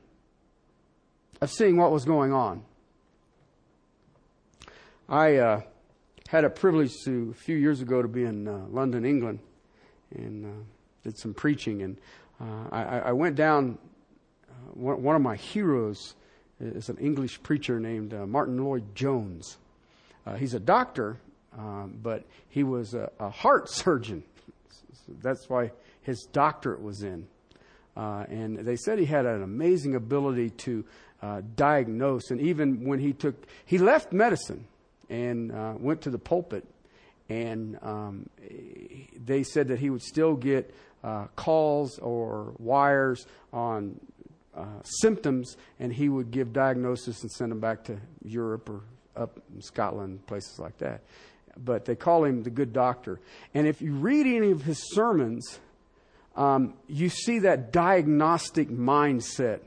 of 1.40 1.50
seeing 1.50 1.76
what 1.76 1.90
was 1.90 2.05
going 2.05 2.33
on. 2.33 2.64
I 5.09 5.37
uh, 5.37 5.61
had 6.33 6.45
a 6.45 6.51
privilege 6.51 6.95
to, 7.05 7.29
a 7.31 7.35
few 7.35 7.59
years 7.59 7.83
ago 7.83 8.01
to 8.01 8.09
be 8.09 8.25
in 8.25 8.49
uh, 8.49 8.59
London, 8.71 9.05
England, 9.05 9.38
and 10.14 10.47
uh, 10.47 10.49
did 11.05 11.18
some 11.18 11.35
preaching. 11.35 11.83
And 11.83 11.99
uh, 12.40 12.68
I, 12.73 12.83
I, 13.01 13.12
went 13.12 13.37
down, 13.37 13.77
uh, 14.49 14.55
one, 14.73 15.03
one, 15.03 15.14
of 15.14 15.21
my 15.21 15.37
heroes 15.37 16.14
is 16.59 16.88
an 16.88 16.97
English 16.97 17.42
preacher 17.42 17.79
named 17.79 18.14
uh, 18.14 18.25
Martyn 18.25 18.64
Lloyd-Jones. 18.64 19.59
he's 20.38 20.55
a 20.55 20.59
doctor, 20.59 21.18
um, 21.59 21.99
but 22.03 22.25
he 22.49 22.64
was 22.64 22.95
a, 22.95 23.11
a 23.21 23.29
heart 23.29 23.68
surgeon. 23.68 24.23
That's 25.21 25.51
why 25.51 25.73
his 26.01 26.27
doctorate 26.33 26.81
was 26.81 27.03
in. 27.03 27.27
Uh, 27.95 28.25
and 28.31 28.57
they 28.61 28.77
said 28.77 28.99
he 28.99 29.05
had 29.05 29.27
an 29.27 29.42
amazing 29.42 29.97
ability 29.97 30.49
to 30.49 30.83
uh, 31.21 31.42
diagnose. 31.57 32.31
And 32.31 32.40
even 32.40 32.87
when 32.87 33.01
he 33.01 33.12
took, 33.12 33.35
he 33.66 33.77
left 33.77 34.14
medicine 34.14 34.66
and 35.12 35.53
uh, 35.53 35.75
went 35.79 36.01
to 36.03 36.11
the 36.11 36.18
pulpit. 36.18 36.64
And 37.29 37.79
um, 37.83 38.29
they 39.25 39.42
said 39.42 39.68
that 39.68 39.79
he 39.79 39.90
would 39.90 40.03
still 40.03 40.35
get 40.35 40.75
uh, 41.05 41.27
calls 41.37 41.98
or 41.98 42.55
wires 42.59 43.27
on 43.53 44.01
uh, 44.55 44.83
symptoms, 44.83 45.57
and 45.79 45.92
he 45.92 46.09
would 46.09 46.31
give 46.31 46.53
diagnosis 46.53 47.22
and 47.22 47.31
send 47.31 47.53
them 47.53 47.61
back 47.61 47.85
to 47.85 47.98
Europe 48.25 48.68
or 48.68 48.81
up 49.14 49.38
in 49.55 49.61
Scotland, 49.61 50.27
places 50.27 50.59
like 50.59 50.79
that 50.79 51.03
but 51.57 51.85
they 51.85 51.94
call 51.94 52.25
him 52.25 52.42
the 52.42 52.51
good 52.51 52.72
doctor. 52.72 53.20
And 53.55 53.66
if 53.66 53.83
you 53.83 53.92
read 53.94 54.27
any 54.27 54.51
of 54.51 54.62
his 54.62 54.83
sermons, 54.94 55.61
um, 56.37 56.75
you 56.88 57.09
see 57.09 57.40
that 57.40 57.72
diagnostic 57.72 58.68
mindset 58.70 59.61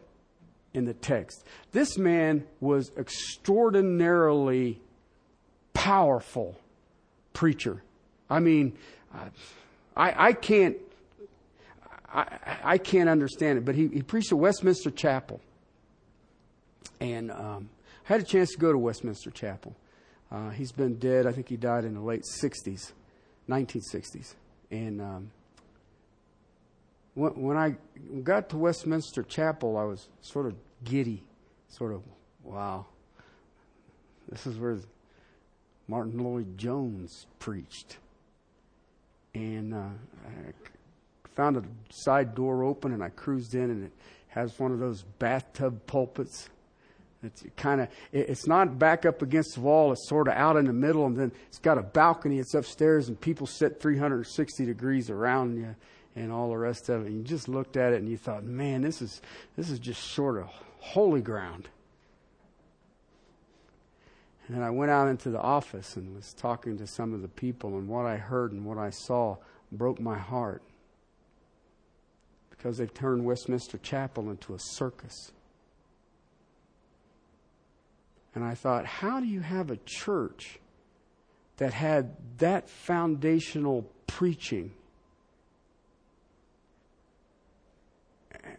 in 0.73 0.85
the 0.85 0.93
text. 0.93 1.45
This 1.71 1.97
man 1.97 2.45
was 2.59 2.91
extraordinarily 2.97 4.81
powerful 5.75 6.55
preacher. 7.33 7.83
I 8.27 8.39
mean, 8.39 8.75
uh, 9.13 9.29
I, 9.95 10.27
I 10.29 10.33
can't. 10.33 10.77
I, 12.11 12.37
I 12.63 12.77
can't 12.77 13.09
understand 13.09 13.59
it, 13.59 13.65
but 13.65 13.75
he, 13.75 13.89
he 13.89 14.01
preached 14.01 14.31
at 14.31 14.37
Westminster 14.37 14.89
Chapel. 14.89 15.41
And 17.01 17.29
um, 17.29 17.69
I 18.05 18.13
had 18.13 18.21
a 18.21 18.23
chance 18.23 18.51
to 18.51 18.57
go 18.57 18.71
to 18.71 18.77
Westminster 18.77 19.31
Chapel. 19.31 19.75
Uh, 20.31 20.49
he's 20.49 20.71
been 20.71 20.95
dead. 20.95 21.27
I 21.27 21.33
think 21.33 21.49
he 21.49 21.57
died 21.57 21.83
in 21.83 21.93
the 21.93 21.99
late 21.99 22.23
60s, 22.41 22.93
1960s. 23.49 24.33
And 24.71 25.01
um, 25.01 25.31
when, 27.15 27.31
when 27.33 27.57
I 27.57 27.75
got 28.23 28.49
to 28.49 28.57
Westminster 28.57 29.21
Chapel, 29.21 29.77
I 29.77 29.83
was 29.83 30.07
sort 30.21 30.45
of 30.45 30.55
giddy, 30.85 31.21
sort 31.67 31.93
of, 31.93 32.01
wow, 32.43 32.85
this 34.29 34.47
is 34.47 34.57
where 34.57 34.77
Martyn 35.87 36.23
Lloyd-Jones 36.23 37.27
preached. 37.39 37.97
And 39.33 39.73
uh, 39.73 39.89
I 40.27 41.27
found 41.35 41.57
a 41.57 41.63
side 41.89 42.35
door 42.35 42.63
open 42.63 42.93
and 42.93 43.03
I 43.03 43.09
cruised 43.09 43.55
in, 43.55 43.69
and 43.69 43.85
it 43.85 43.91
has 44.29 44.57
one 44.59 44.71
of 44.71 44.79
those 44.79 45.03
bathtub 45.19 45.85
pulpits 45.85 46.49
it's 47.25 47.43
kind 47.57 47.81
of, 47.81 47.87
it's 48.11 48.47
not 48.47 48.77
back 48.77 49.05
up 49.05 49.21
against 49.21 49.55
the 49.55 49.61
wall. 49.61 49.91
It's 49.91 50.07
sort 50.07 50.27
of 50.27 50.35
out 50.35 50.57
in 50.57 50.65
the 50.65 50.73
middle, 50.73 51.05
and 51.05 51.17
then 51.17 51.31
it's 51.47 51.59
got 51.59 51.77
a 51.77 51.81
balcony. 51.81 52.39
It's 52.39 52.53
upstairs, 52.53 53.07
and 53.07 53.19
people 53.19 53.47
sit 53.47 53.81
360 53.81 54.65
degrees 54.65 55.09
around 55.09 55.57
you, 55.57 55.75
and 56.15 56.31
all 56.31 56.49
the 56.49 56.57
rest 56.57 56.89
of 56.89 57.01
it. 57.01 57.07
And 57.07 57.17
you 57.17 57.23
just 57.23 57.47
looked 57.47 57.77
at 57.77 57.93
it, 57.93 57.97
and 57.97 58.09
you 58.09 58.17
thought, 58.17 58.43
man, 58.43 58.81
this 58.81 59.01
is 59.01 59.21
this 59.55 59.69
is 59.69 59.79
just 59.79 60.03
sort 60.03 60.37
of 60.37 60.47
holy 60.79 61.21
ground. 61.21 61.67
And 64.47 64.63
I 64.63 64.69
went 64.69 64.91
out 64.91 65.07
into 65.07 65.29
the 65.29 65.41
office 65.41 65.95
and 65.95 66.15
was 66.15 66.33
talking 66.33 66.77
to 66.77 66.87
some 66.87 67.13
of 67.13 67.21
the 67.21 67.27
people, 67.27 67.77
and 67.77 67.87
what 67.87 68.05
I 68.05 68.17
heard 68.17 68.51
and 68.51 68.63
what 68.65 68.77
I 68.77 68.91
saw 68.91 69.37
broke 69.71 69.99
my 69.99 70.17
heart 70.17 70.61
because 72.65 72.77
they've 72.77 72.93
turned 72.93 73.23
Westminster 73.23 73.77
Chapel 73.77 74.29
into 74.31 74.55
a 74.55 74.59
circus. 74.59 75.31
And 78.33 78.43
I 78.43 78.55
thought, 78.55 78.85
how 78.85 79.19
do 79.19 79.27
you 79.27 79.41
have 79.41 79.69
a 79.69 79.77
church 79.85 80.59
that 81.57 81.73
had 81.73 82.15
that 82.39 82.69
foundational 82.69 83.87
preaching? 84.07 84.71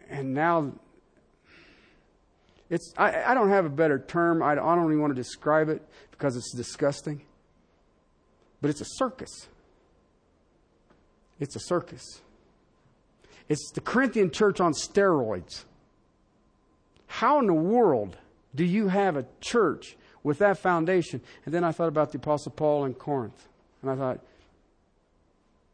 And 0.09 0.33
now, 0.33 0.71
it's, 2.69 2.93
I, 2.97 3.23
I 3.23 3.33
don't 3.33 3.49
have 3.49 3.65
a 3.65 3.69
better 3.69 3.99
term. 3.99 4.43
I, 4.43 4.51
I 4.51 4.55
don't 4.55 4.85
even 4.85 5.01
want 5.01 5.15
to 5.15 5.21
describe 5.21 5.69
it 5.69 5.81
because 6.11 6.35
it's 6.35 6.53
disgusting. 6.53 7.21
But 8.61 8.69
it's 8.69 8.81
a 8.81 8.85
circus. 8.85 9.47
It's 11.39 11.55
a 11.55 11.59
circus. 11.59 12.21
It's 13.47 13.71
the 13.73 13.81
Corinthian 13.81 14.31
church 14.31 14.59
on 14.59 14.73
steroids. 14.73 15.63
How 17.05 17.39
in 17.39 17.47
the 17.47 17.53
world 17.53 18.17
do 18.53 18.65
you 18.65 18.89
have 18.89 19.15
a 19.15 19.25
church 19.39 19.95
with 20.23 20.39
that 20.39 20.57
foundation? 20.57 21.21
And 21.45 21.53
then 21.53 21.63
I 21.63 21.71
thought 21.71 21.87
about 21.87 22.11
the 22.11 22.17
Apostle 22.17 22.51
Paul 22.51 22.85
in 22.85 22.93
Corinth. 22.93 23.47
And 23.81 23.91
I 23.91 23.95
thought, 23.95 24.19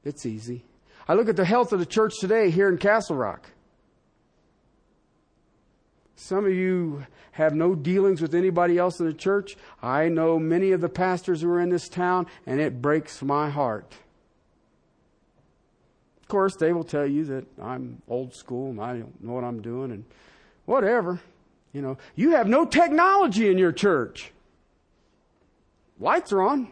it's 0.04 0.26
easy. 0.26 0.64
I 1.08 1.16
look 1.16 1.30
at 1.30 1.36
the 1.36 1.46
health 1.46 1.74
of 1.74 1.80
the 1.80 1.86
church 1.86 2.14
today 2.20 2.52
here 2.52 2.70
in 2.70 2.78
Castle 2.78 3.16
Rock. 3.16 3.50
Some 6.16 6.46
of 6.46 6.54
you 6.54 7.06
have 7.34 7.56
no 7.56 7.76
dealings 7.76 8.22
with 8.22 8.36
anybody 8.36 8.78
else 8.78 9.00
in 9.00 9.06
the 9.06 9.14
church. 9.14 9.58
I 9.82 10.10
know 10.10 10.38
many 10.38 10.72
of 10.72 10.82
the 10.82 10.90
pastors 10.90 11.42
who 11.42 11.50
are 11.50 11.60
in 11.60 11.70
this 11.70 11.90
town, 11.90 12.28
and 12.46 12.60
it 12.60 12.82
breaks 12.82 13.22
my 13.22 13.50
heart. 13.50 13.92
Of 16.22 16.28
course, 16.28 16.56
they 16.56 16.72
will 16.74 16.84
tell 16.84 17.06
you 17.06 17.26
that 17.26 17.46
I'm 17.62 18.02
old 18.08 18.34
school 18.34 18.70
and 18.70 18.80
I 18.80 18.98
don't 18.98 19.24
know 19.24 19.34
what 19.34 19.44
I'm 19.44 19.62
doing 19.62 19.92
and 19.92 20.06
whatever. 20.66 21.20
You 21.74 21.82
know, 21.82 21.98
you 22.16 22.32
have 22.32 22.48
no 22.48 22.66
technology 22.66 23.50
in 23.50 23.58
your 23.58 23.72
church. 23.72 24.32
Lights 26.00 26.32
are 26.32 26.42
on. 26.42 26.70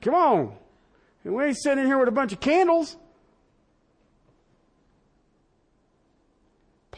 Come 0.00 0.14
on. 0.14 0.56
And 1.24 1.34
we 1.34 1.44
ain't 1.44 1.58
sitting 1.58 1.84
here 1.84 1.98
with 1.98 2.08
a 2.08 2.12
bunch 2.12 2.32
of 2.32 2.40
candles. 2.40 2.96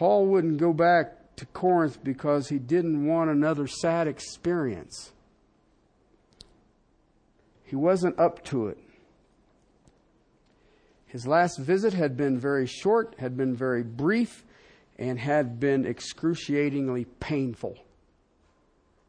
Paul 0.00 0.28
wouldn't 0.28 0.56
go 0.56 0.72
back 0.72 1.36
to 1.36 1.44
Corinth 1.44 2.02
because 2.02 2.48
he 2.48 2.58
didn't 2.58 3.06
want 3.06 3.28
another 3.28 3.66
sad 3.66 4.08
experience. 4.08 5.12
He 7.64 7.76
wasn't 7.76 8.18
up 8.18 8.42
to 8.44 8.68
it. 8.68 8.78
His 11.04 11.26
last 11.26 11.58
visit 11.58 11.92
had 11.92 12.16
been 12.16 12.38
very 12.38 12.66
short, 12.66 13.14
had 13.18 13.36
been 13.36 13.54
very 13.54 13.82
brief, 13.82 14.42
and 14.98 15.18
had 15.18 15.60
been 15.60 15.84
excruciatingly 15.84 17.04
painful. 17.04 17.76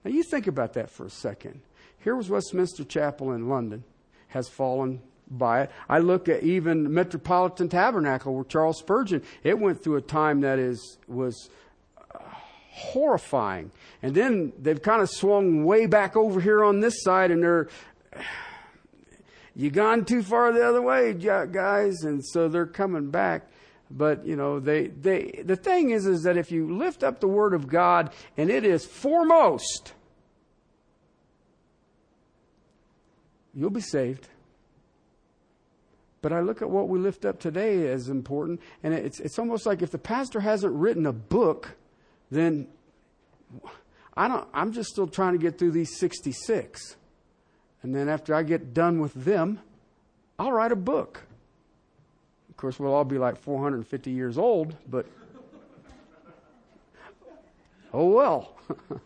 Now, 0.03 0.11
you 0.11 0.23
think 0.23 0.47
about 0.47 0.73
that 0.73 0.89
for 0.89 1.05
a 1.05 1.09
second. 1.09 1.61
Here 2.03 2.17
was 2.17 2.29
Westminster 2.29 2.83
Chapel 2.83 3.31
in 3.31 3.47
London, 3.47 3.85
has 4.27 4.49
fallen 4.49 4.99
by 5.37 5.61
it. 5.63 5.71
I 5.89 5.99
look 5.99 6.29
at 6.29 6.43
even 6.43 6.93
Metropolitan 6.93 7.69
Tabernacle 7.69 8.33
where 8.33 8.43
Charles 8.43 8.79
Spurgeon, 8.79 9.23
it 9.43 9.57
went 9.57 9.83
through 9.83 9.97
a 9.97 10.01
time 10.01 10.41
that 10.41 10.59
is, 10.59 10.97
was 11.07 11.49
uh, 12.13 12.19
horrifying. 12.69 13.71
And 14.03 14.13
then 14.13 14.53
they've 14.59 14.81
kind 14.81 15.01
of 15.01 15.09
swung 15.09 15.63
way 15.63 15.85
back 15.85 16.15
over 16.15 16.41
here 16.41 16.63
on 16.63 16.79
this 16.79 17.01
side 17.03 17.31
and 17.31 17.41
they're, 17.41 17.67
you 19.55 19.69
gone 19.69 20.05
too 20.05 20.23
far 20.23 20.51
the 20.51 20.67
other 20.67 20.81
way, 20.81 21.13
guys. 21.13 22.03
And 22.03 22.23
so 22.25 22.47
they're 22.47 22.65
coming 22.65 23.09
back. 23.09 23.47
But, 23.89 24.25
you 24.25 24.37
know, 24.37 24.59
they, 24.59 24.87
they, 24.87 25.43
the 25.43 25.57
thing 25.57 25.89
is, 25.89 26.05
is 26.05 26.23
that 26.23 26.37
if 26.37 26.51
you 26.51 26.77
lift 26.77 27.03
up 27.03 27.19
the 27.19 27.27
Word 27.27 27.53
of 27.53 27.67
God 27.67 28.11
and 28.37 28.49
it 28.49 28.63
is 28.63 28.85
foremost, 28.85 29.93
you'll 33.53 33.69
be 33.69 33.81
saved. 33.81 34.29
But 36.21 36.31
I 36.31 36.41
look 36.41 36.61
at 36.61 36.69
what 36.69 36.87
we 36.87 36.99
lift 36.99 37.25
up 37.25 37.39
today 37.39 37.87
as 37.87 38.07
important, 38.07 38.61
and 38.83 38.93
it's, 38.93 39.19
it's 39.19 39.39
almost 39.39 39.65
like 39.65 39.81
if 39.81 39.89
the 39.91 39.97
pastor 39.97 40.39
hasn't 40.41 40.73
written 40.73 41.05
a 41.05 41.13
book, 41.13 41.75
then 42.29 42.67
I 44.15 44.27
don't, 44.27 44.47
I'm 44.53 44.71
just 44.71 44.89
still 44.89 45.07
trying 45.07 45.33
to 45.33 45.39
get 45.39 45.57
through 45.57 45.71
these 45.71 45.97
66. 45.97 46.95
And 47.81 47.95
then 47.95 48.07
after 48.07 48.35
I 48.35 48.43
get 48.43 48.73
done 48.73 48.99
with 48.99 49.13
them, 49.13 49.59
I'll 50.37 50.51
write 50.51 50.71
a 50.71 50.75
book. 50.75 51.23
Of 52.49 52.57
course, 52.57 52.79
we'll 52.79 52.93
all 52.93 53.05
be 53.05 53.17
like 53.17 53.37
450 53.37 54.11
years 54.11 54.37
old, 54.37 54.75
but 54.87 55.07
oh 57.93 58.05
well. 58.05 58.55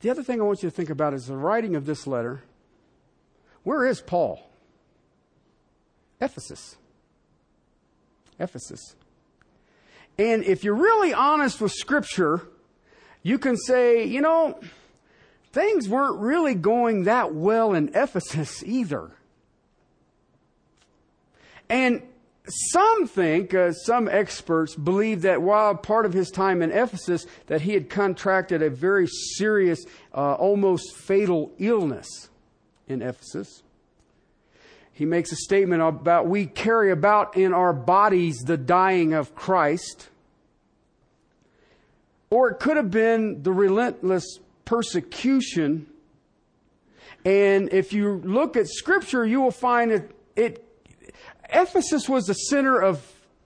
The 0.00 0.10
other 0.10 0.22
thing 0.22 0.40
I 0.40 0.44
want 0.44 0.62
you 0.62 0.70
to 0.70 0.74
think 0.74 0.90
about 0.90 1.12
is 1.12 1.26
the 1.26 1.36
writing 1.36 1.74
of 1.74 1.84
this 1.84 2.06
letter. 2.06 2.42
Where 3.68 3.84
is 3.84 4.00
Paul? 4.00 4.40
Ephesus. 6.22 6.76
Ephesus. 8.38 8.96
And 10.16 10.42
if 10.42 10.64
you're 10.64 10.72
really 10.72 11.12
honest 11.12 11.60
with 11.60 11.72
Scripture, 11.72 12.48
you 13.22 13.38
can 13.38 13.58
say, 13.58 14.06
you 14.06 14.22
know, 14.22 14.58
things 15.52 15.86
weren't 15.86 16.18
really 16.18 16.54
going 16.54 17.04
that 17.04 17.34
well 17.34 17.74
in 17.74 17.90
Ephesus 17.94 18.62
either. 18.64 19.10
And 21.68 22.00
some 22.48 23.06
think, 23.06 23.52
uh, 23.52 23.72
some 23.72 24.08
experts 24.08 24.76
believe 24.76 25.20
that 25.20 25.42
while 25.42 25.74
part 25.74 26.06
of 26.06 26.14
his 26.14 26.30
time 26.30 26.62
in 26.62 26.70
Ephesus, 26.72 27.26
that 27.48 27.60
he 27.60 27.74
had 27.74 27.90
contracted 27.90 28.62
a 28.62 28.70
very 28.70 29.06
serious, 29.06 29.84
uh, 30.14 30.36
almost 30.36 30.96
fatal 30.96 31.52
illness 31.58 32.30
in 32.88 33.02
Ephesus. 33.02 33.62
He 34.92 35.04
makes 35.04 35.30
a 35.30 35.36
statement 35.36 35.80
about 35.80 36.26
we 36.26 36.46
carry 36.46 36.90
about 36.90 37.36
in 37.36 37.54
our 37.54 37.72
bodies 37.72 38.38
the 38.38 38.56
dying 38.56 39.12
of 39.12 39.34
Christ. 39.34 40.08
Or 42.30 42.50
it 42.50 42.58
could 42.58 42.76
have 42.76 42.90
been 42.90 43.42
the 43.42 43.52
relentless 43.52 44.24
persecution. 44.64 45.86
And 47.24 47.72
if 47.72 47.92
you 47.92 48.20
look 48.24 48.56
at 48.56 48.66
scripture, 48.68 49.24
you 49.24 49.40
will 49.40 49.50
find 49.50 49.92
that 49.92 50.10
it 50.34 50.64
Ephesus 51.50 52.08
was 52.08 52.26
the 52.26 52.34
center 52.34 52.80
of 52.80 53.00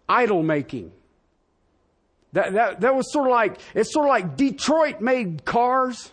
idol 0.09 0.43
making. 0.43 0.91
That, 2.33 2.55
that, 2.55 2.81
that 2.81 2.95
was 2.95 3.13
sort 3.13 3.27
of 3.27 3.33
like, 3.33 3.61
it's 3.75 3.93
sort 3.93 4.07
of 4.07 4.11
like 4.11 4.37
Detroit 4.37 5.01
made 5.01 5.45
cars. 5.45 6.11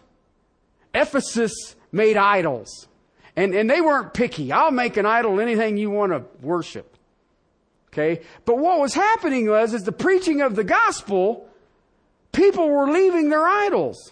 Ephesus 0.94 1.76
made 1.92 2.18
idols. 2.18 2.88
And, 3.40 3.56
and 3.56 3.70
they 3.70 3.80
weren't 3.80 4.14
picky. 4.14 4.52
I'll 4.52 4.70
make 4.70 4.98
an 4.98 5.06
idol 5.06 5.40
anything 5.40 5.78
you 5.78 5.90
want 5.90 6.12
to 6.12 6.26
worship. 6.46 6.98
Okay? 7.88 8.22
But 8.44 8.58
what 8.58 8.82
was 8.82 8.94
happening 8.94 9.50
was, 9.50 9.74
is 9.74 9.84
the 9.84 9.94
preaching 9.94 10.42
of 10.42 10.58
the 10.58 10.66
gospel, 10.66 11.48
people 12.34 12.68
were 12.68 12.92
leaving 12.92 13.30
their 13.30 13.48
idols. 13.48 14.12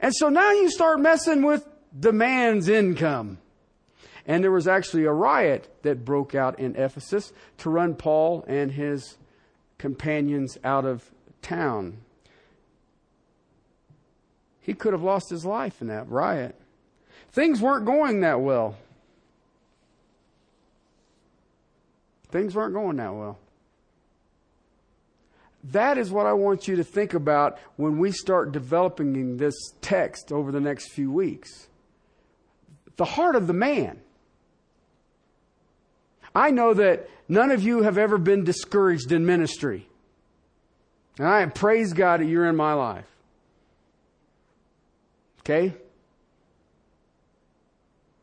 And 0.00 0.14
so 0.14 0.28
now 0.28 0.52
you 0.52 0.70
start 0.70 1.00
messing 1.00 1.44
with 1.44 1.66
the 1.98 2.12
man's 2.12 2.68
income. 2.68 3.38
And 4.26 4.44
there 4.44 4.52
was 4.52 4.68
actually 4.68 5.04
a 5.04 5.12
riot 5.12 5.74
that 5.80 6.04
broke 6.04 6.34
out 6.34 6.58
in 6.58 6.76
Ephesus 6.76 7.32
to 7.58 7.70
run 7.70 7.94
Paul 7.94 8.44
and 8.46 8.70
his 8.70 9.16
companions 9.78 10.58
out 10.62 10.84
of 10.84 11.10
town. 11.40 12.02
He 14.60 14.74
could 14.74 14.92
have 14.92 15.02
lost 15.02 15.30
his 15.30 15.46
life 15.46 15.80
in 15.80 15.86
that 15.86 16.06
riot. 16.10 16.54
Things 17.36 17.60
weren't 17.60 17.84
going 17.84 18.20
that 18.20 18.40
well. 18.40 18.78
Things 22.30 22.54
weren't 22.54 22.72
going 22.72 22.96
that 22.96 23.14
well. 23.14 23.38
That 25.64 25.98
is 25.98 26.10
what 26.10 26.24
I 26.24 26.32
want 26.32 26.66
you 26.66 26.76
to 26.76 26.84
think 26.84 27.12
about 27.12 27.58
when 27.76 27.98
we 27.98 28.10
start 28.10 28.52
developing 28.52 29.36
this 29.36 29.54
text 29.82 30.32
over 30.32 30.50
the 30.50 30.60
next 30.60 30.92
few 30.92 31.12
weeks. 31.12 31.66
The 32.96 33.04
heart 33.04 33.36
of 33.36 33.46
the 33.46 33.52
man. 33.52 34.00
I 36.34 36.52
know 36.52 36.72
that 36.72 37.10
none 37.28 37.50
of 37.50 37.62
you 37.62 37.82
have 37.82 37.98
ever 37.98 38.16
been 38.16 38.44
discouraged 38.44 39.12
in 39.12 39.26
ministry. 39.26 39.86
And 41.18 41.28
I 41.28 41.44
praise 41.44 41.92
God 41.92 42.20
that 42.20 42.26
you're 42.26 42.48
in 42.48 42.56
my 42.56 42.72
life. 42.72 43.04
Okay? 45.40 45.74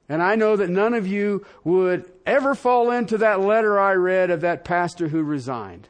And 0.10 0.22
I 0.22 0.36
know 0.36 0.56
that 0.56 0.70
none 0.70 0.94
of 0.94 1.08
you 1.08 1.46
would 1.64 2.12
ever 2.26 2.56
fall 2.56 2.92
into 2.92 3.18
that 3.20 3.40
letter 3.40 3.80
I 3.80 3.94
read 3.94 4.30
of 4.30 4.42
that 4.42 4.66
pastor 4.66 5.08
who 5.08 5.24
resigned. 5.24 5.88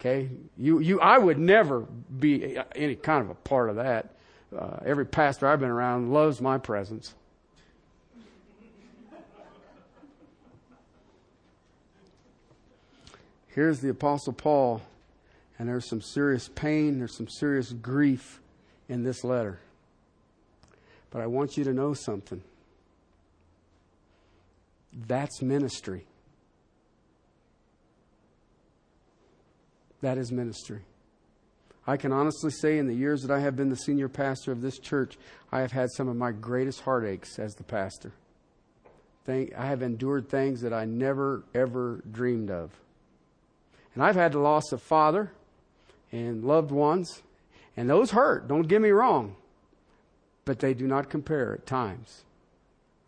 Okay? 0.00 0.30
You, 0.56 0.78
you, 0.78 1.00
I 1.00 1.18
would 1.18 1.38
never 1.38 1.80
be 1.80 2.56
any 2.74 2.94
kind 2.94 3.24
of 3.24 3.30
a 3.30 3.34
part 3.34 3.70
of 3.70 3.76
that. 3.76 4.14
Uh, 4.56 4.78
every 4.84 5.04
pastor 5.04 5.46
I've 5.46 5.60
been 5.60 5.68
around 5.68 6.12
loves 6.12 6.40
my 6.40 6.58
presence. 6.58 7.14
Here's 13.48 13.80
the 13.80 13.88
Apostle 13.88 14.34
Paul, 14.34 14.82
and 15.58 15.68
there's 15.68 15.84
some 15.84 16.00
serious 16.00 16.48
pain, 16.48 16.98
there's 16.98 17.16
some 17.16 17.26
serious 17.26 17.72
grief 17.72 18.40
in 18.88 19.02
this 19.02 19.24
letter. 19.24 19.58
But 21.10 21.22
I 21.22 21.26
want 21.26 21.56
you 21.56 21.64
to 21.64 21.72
know 21.72 21.94
something. 21.94 22.42
That's 25.06 25.42
ministry. 25.42 26.06
That 30.00 30.18
is 30.18 30.30
ministry. 30.30 30.82
I 31.86 31.96
can 31.96 32.12
honestly 32.12 32.50
say, 32.50 32.78
in 32.78 32.86
the 32.86 32.94
years 32.94 33.22
that 33.22 33.30
I 33.30 33.40
have 33.40 33.56
been 33.56 33.70
the 33.70 33.76
senior 33.76 34.08
pastor 34.08 34.52
of 34.52 34.60
this 34.60 34.78
church, 34.78 35.16
I 35.50 35.60
have 35.60 35.72
had 35.72 35.90
some 35.90 36.06
of 36.08 36.16
my 36.16 36.32
greatest 36.32 36.82
heartaches 36.82 37.38
as 37.38 37.54
the 37.54 37.64
pastor. 37.64 38.12
I 39.26 39.66
have 39.66 39.82
endured 39.82 40.28
things 40.28 40.62
that 40.62 40.72
I 40.72 40.86
never, 40.86 41.44
ever 41.54 42.02
dreamed 42.10 42.50
of. 42.50 42.70
And 43.94 44.02
I've 44.02 44.14
had 44.14 44.32
the 44.32 44.38
loss 44.38 44.72
of 44.72 44.80
father 44.80 45.32
and 46.12 46.44
loved 46.44 46.70
ones, 46.70 47.22
and 47.76 47.90
those 47.90 48.12
hurt, 48.12 48.48
don't 48.48 48.68
get 48.68 48.80
me 48.80 48.90
wrong. 48.90 49.36
But 50.48 50.60
they 50.60 50.72
do 50.72 50.86
not 50.86 51.10
compare 51.10 51.52
at 51.52 51.66
times 51.66 52.24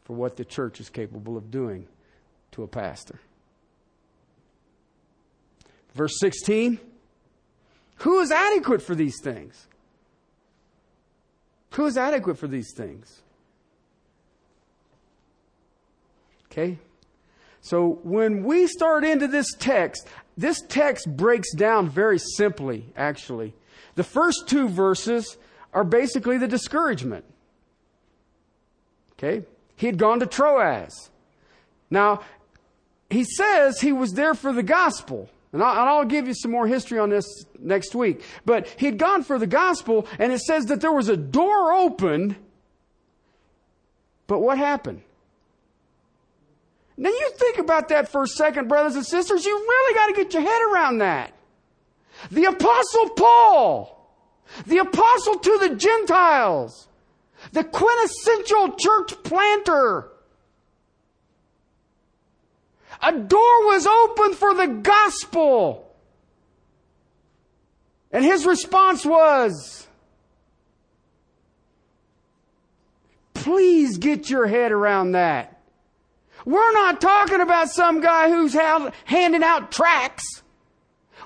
for 0.04 0.12
what 0.12 0.36
the 0.36 0.44
church 0.44 0.78
is 0.78 0.90
capable 0.90 1.38
of 1.38 1.50
doing 1.50 1.88
to 2.52 2.64
a 2.64 2.68
pastor. 2.68 3.18
Verse 5.94 6.12
16 6.20 6.78
Who 8.00 8.20
is 8.20 8.30
adequate 8.30 8.82
for 8.82 8.94
these 8.94 9.18
things? 9.22 9.68
Who 11.70 11.86
is 11.86 11.96
adequate 11.96 12.36
for 12.36 12.46
these 12.46 12.74
things? 12.76 13.22
Okay? 16.52 16.76
So 17.62 18.00
when 18.02 18.44
we 18.44 18.66
start 18.66 19.02
into 19.02 19.26
this 19.26 19.50
text, 19.58 20.06
this 20.36 20.60
text 20.68 21.08
breaks 21.16 21.54
down 21.54 21.88
very 21.88 22.18
simply, 22.36 22.92
actually. 22.94 23.54
The 23.94 24.04
first 24.04 24.46
two 24.46 24.68
verses 24.68 25.38
are 25.72 25.84
basically 25.84 26.38
the 26.38 26.48
discouragement. 26.48 27.24
Okay? 29.12 29.44
He 29.76 29.86
had 29.86 29.98
gone 29.98 30.20
to 30.20 30.26
Troas. 30.26 31.10
Now, 31.90 32.22
he 33.08 33.24
says 33.24 33.80
he 33.80 33.92
was 33.92 34.12
there 34.12 34.34
for 34.34 34.52
the 34.52 34.62
gospel. 34.62 35.28
And 35.52 35.62
I'll, 35.64 36.04
give 36.04 36.28
you 36.28 36.34
some 36.34 36.52
more 36.52 36.68
history 36.68 36.98
on 36.98 37.10
this 37.10 37.24
next 37.58 37.94
week. 37.94 38.22
But 38.44 38.68
he'd 38.76 38.98
gone 38.98 39.24
for 39.24 39.36
the 39.36 39.48
gospel, 39.48 40.06
and 40.18 40.32
it 40.32 40.40
says 40.40 40.66
that 40.66 40.80
there 40.80 40.92
was 40.92 41.08
a 41.08 41.16
door 41.16 41.72
open. 41.72 42.36
But 44.28 44.38
what 44.38 44.58
happened? 44.58 45.02
Now 46.96 47.08
you 47.08 47.30
think 47.36 47.58
about 47.58 47.88
that 47.88 48.08
for 48.10 48.22
a 48.22 48.28
second, 48.28 48.68
brothers 48.68 48.94
and 48.94 49.04
sisters. 49.04 49.44
You 49.44 49.56
really 49.56 49.94
got 49.94 50.06
to 50.06 50.12
get 50.12 50.34
your 50.34 50.42
head 50.42 50.62
around 50.72 50.98
that. 50.98 51.32
The 52.30 52.44
apostle 52.44 53.08
Paul, 53.16 53.99
the 54.66 54.78
apostle 54.78 55.38
to 55.38 55.58
the 55.58 55.74
Gentiles, 55.74 56.88
the 57.52 57.64
quintessential 57.64 58.76
church 58.76 59.22
planter. 59.22 60.08
A 63.02 63.12
door 63.12 63.66
was 63.66 63.86
opened 63.86 64.34
for 64.34 64.54
the 64.54 64.66
gospel. 64.66 65.86
And 68.12 68.24
his 68.24 68.44
response 68.44 69.06
was, 69.06 69.86
please 73.34 73.96
get 73.98 74.28
your 74.28 74.46
head 74.46 74.72
around 74.72 75.12
that. 75.12 75.62
We're 76.44 76.72
not 76.72 77.00
talking 77.00 77.40
about 77.40 77.70
some 77.70 78.00
guy 78.00 78.28
who's 78.28 78.54
handing 79.04 79.42
out 79.42 79.72
tracts. 79.72 80.42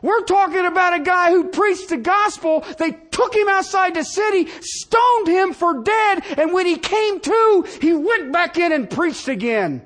We're 0.04 0.20
talking 0.20 0.66
about 0.66 0.92
a 0.92 1.02
guy 1.02 1.30
who 1.30 1.48
preached 1.48 1.88
the 1.88 1.96
gospel. 1.96 2.62
They 2.78 2.90
took 2.90 3.34
him 3.34 3.48
outside 3.48 3.94
the 3.94 4.04
city, 4.04 4.50
stoned 4.60 5.28
him 5.28 5.54
for 5.54 5.82
dead, 5.82 6.24
and 6.36 6.52
when 6.52 6.66
he 6.66 6.76
came 6.76 7.20
to, 7.20 7.66
he 7.80 7.94
went 7.94 8.30
back 8.30 8.58
in 8.58 8.70
and 8.72 8.90
preached 8.90 9.28
again. 9.28 9.80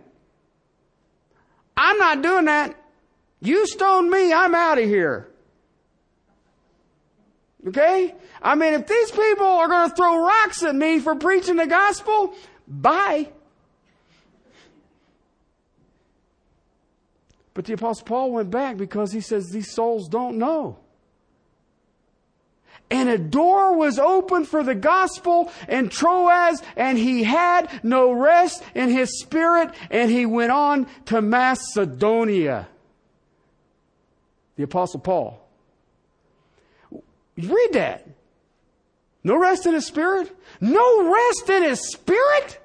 I'm 1.77 1.99
not 1.99 2.21
doing 2.21 2.47
that. 2.47 2.75
You 3.41 3.65
stone 3.69 4.11
me, 4.11 4.33
I'm 4.33 4.57
out 4.57 4.79
of 4.79 4.87
here. 4.87 5.29
Okay? 7.69 8.13
I 8.43 8.57
mean, 8.57 8.75
if 8.75 8.89
these 8.89 9.13
people 9.13 9.47
are 9.47 9.69
going 9.69 9.89
to 9.89 9.95
throw 9.95 10.21
rocks 10.27 10.65
at 10.65 10.75
me 10.75 10.99
for 10.99 11.15
preaching 11.15 11.55
the 11.55 11.69
gospel, 11.69 12.35
bye. 12.67 13.29
But 17.59 17.65
the 17.65 17.73
Apostle 17.73 18.07
Paul 18.07 18.31
went 18.31 18.53
back 18.53 18.77
because 18.77 19.11
he 19.11 19.21
says 19.21 19.51
these 19.51 19.73
souls 19.73 20.09
don't 20.09 20.39
know. 20.39 20.79
And 22.89 23.09
a 23.09 23.19
door 23.19 23.77
was 23.77 23.99
opened 23.99 24.47
for 24.47 24.63
the 24.63 24.77
gospel 24.77 25.51
in 25.69 25.89
Troas, 25.89 26.63
and 26.77 26.97
he 26.97 27.25
had 27.25 27.69
no 27.83 28.13
rest 28.13 28.63
in 28.77 28.91
his 28.91 29.19
spirit, 29.19 29.75
and 29.91 30.09
he 30.09 30.25
went 30.25 30.53
on 30.53 30.87
to 31.07 31.21
Macedonia. 31.21 32.69
The 34.55 34.63
Apostle 34.63 35.01
Paul. 35.01 35.45
Read 37.37 37.73
that. 37.73 38.07
No 39.25 39.37
rest 39.37 39.67
in 39.67 39.75
his 39.75 39.85
spirit? 39.85 40.31
No 40.61 41.13
rest 41.13 41.51
in 41.51 41.65
his 41.65 41.81
spirit? 41.91 42.61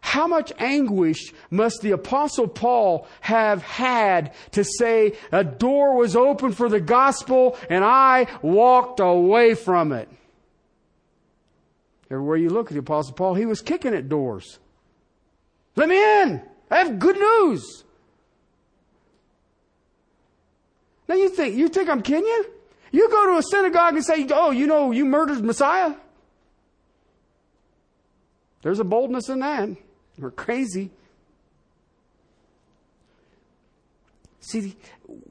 How 0.00 0.26
much 0.26 0.52
anguish 0.58 1.32
must 1.50 1.82
the 1.82 1.92
apostle 1.92 2.48
Paul 2.48 3.06
have 3.20 3.62
had 3.62 4.32
to 4.52 4.64
say 4.64 5.12
a 5.30 5.44
door 5.44 5.96
was 5.96 6.16
open 6.16 6.52
for 6.52 6.68
the 6.68 6.80
gospel 6.80 7.56
and 7.68 7.84
I 7.84 8.26
walked 8.42 9.00
away 9.00 9.54
from 9.54 9.92
it? 9.92 10.08
Everywhere 12.10 12.38
you 12.38 12.48
look 12.48 12.68
at 12.68 12.72
the 12.72 12.80
apostle 12.80 13.14
Paul, 13.14 13.34
he 13.34 13.46
was 13.46 13.60
kicking 13.60 13.94
at 13.94 14.08
doors. 14.08 14.58
Let 15.76 15.88
me 15.88 16.22
in. 16.22 16.42
I 16.70 16.78
have 16.78 16.98
good 16.98 17.16
news. 17.16 17.84
Now 21.08 21.14
you 21.14 21.28
think, 21.28 21.56
you 21.56 21.68
think 21.68 21.88
I'm 21.88 22.02
kidding 22.02 22.24
you? 22.24 22.46
You 22.92 23.08
go 23.10 23.32
to 23.32 23.38
a 23.38 23.42
synagogue 23.42 23.94
and 23.94 24.04
say, 24.04 24.26
oh, 24.32 24.50
you 24.50 24.66
know, 24.66 24.90
you 24.90 25.04
murdered 25.04 25.44
Messiah. 25.44 25.94
There's 28.62 28.80
a 28.80 28.84
boldness 28.84 29.28
in 29.28 29.40
that. 29.40 29.70
We're 30.20 30.30
crazy. 30.30 30.90
See, 34.40 34.76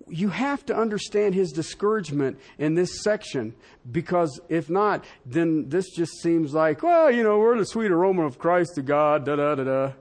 you 0.07 0.29
have 0.29 0.65
to 0.67 0.75
understand 0.75 1.35
his 1.35 1.51
discouragement 1.51 2.39
in 2.57 2.75
this 2.75 3.01
section 3.03 3.53
because 3.91 4.39
if 4.49 4.69
not, 4.69 5.03
then 5.25 5.69
this 5.69 5.89
just 5.89 6.21
seems 6.21 6.53
like, 6.53 6.83
well, 6.83 7.11
you 7.11 7.23
know, 7.23 7.39
we're 7.39 7.57
the 7.57 7.65
sweet 7.65 7.91
aroma 7.91 8.25
of 8.25 8.39
Christ 8.39 8.75
to 8.75 8.81
God, 8.81 9.25
da 9.25 9.35
da 9.35 9.55
da 9.55 9.63
da. 9.63 9.93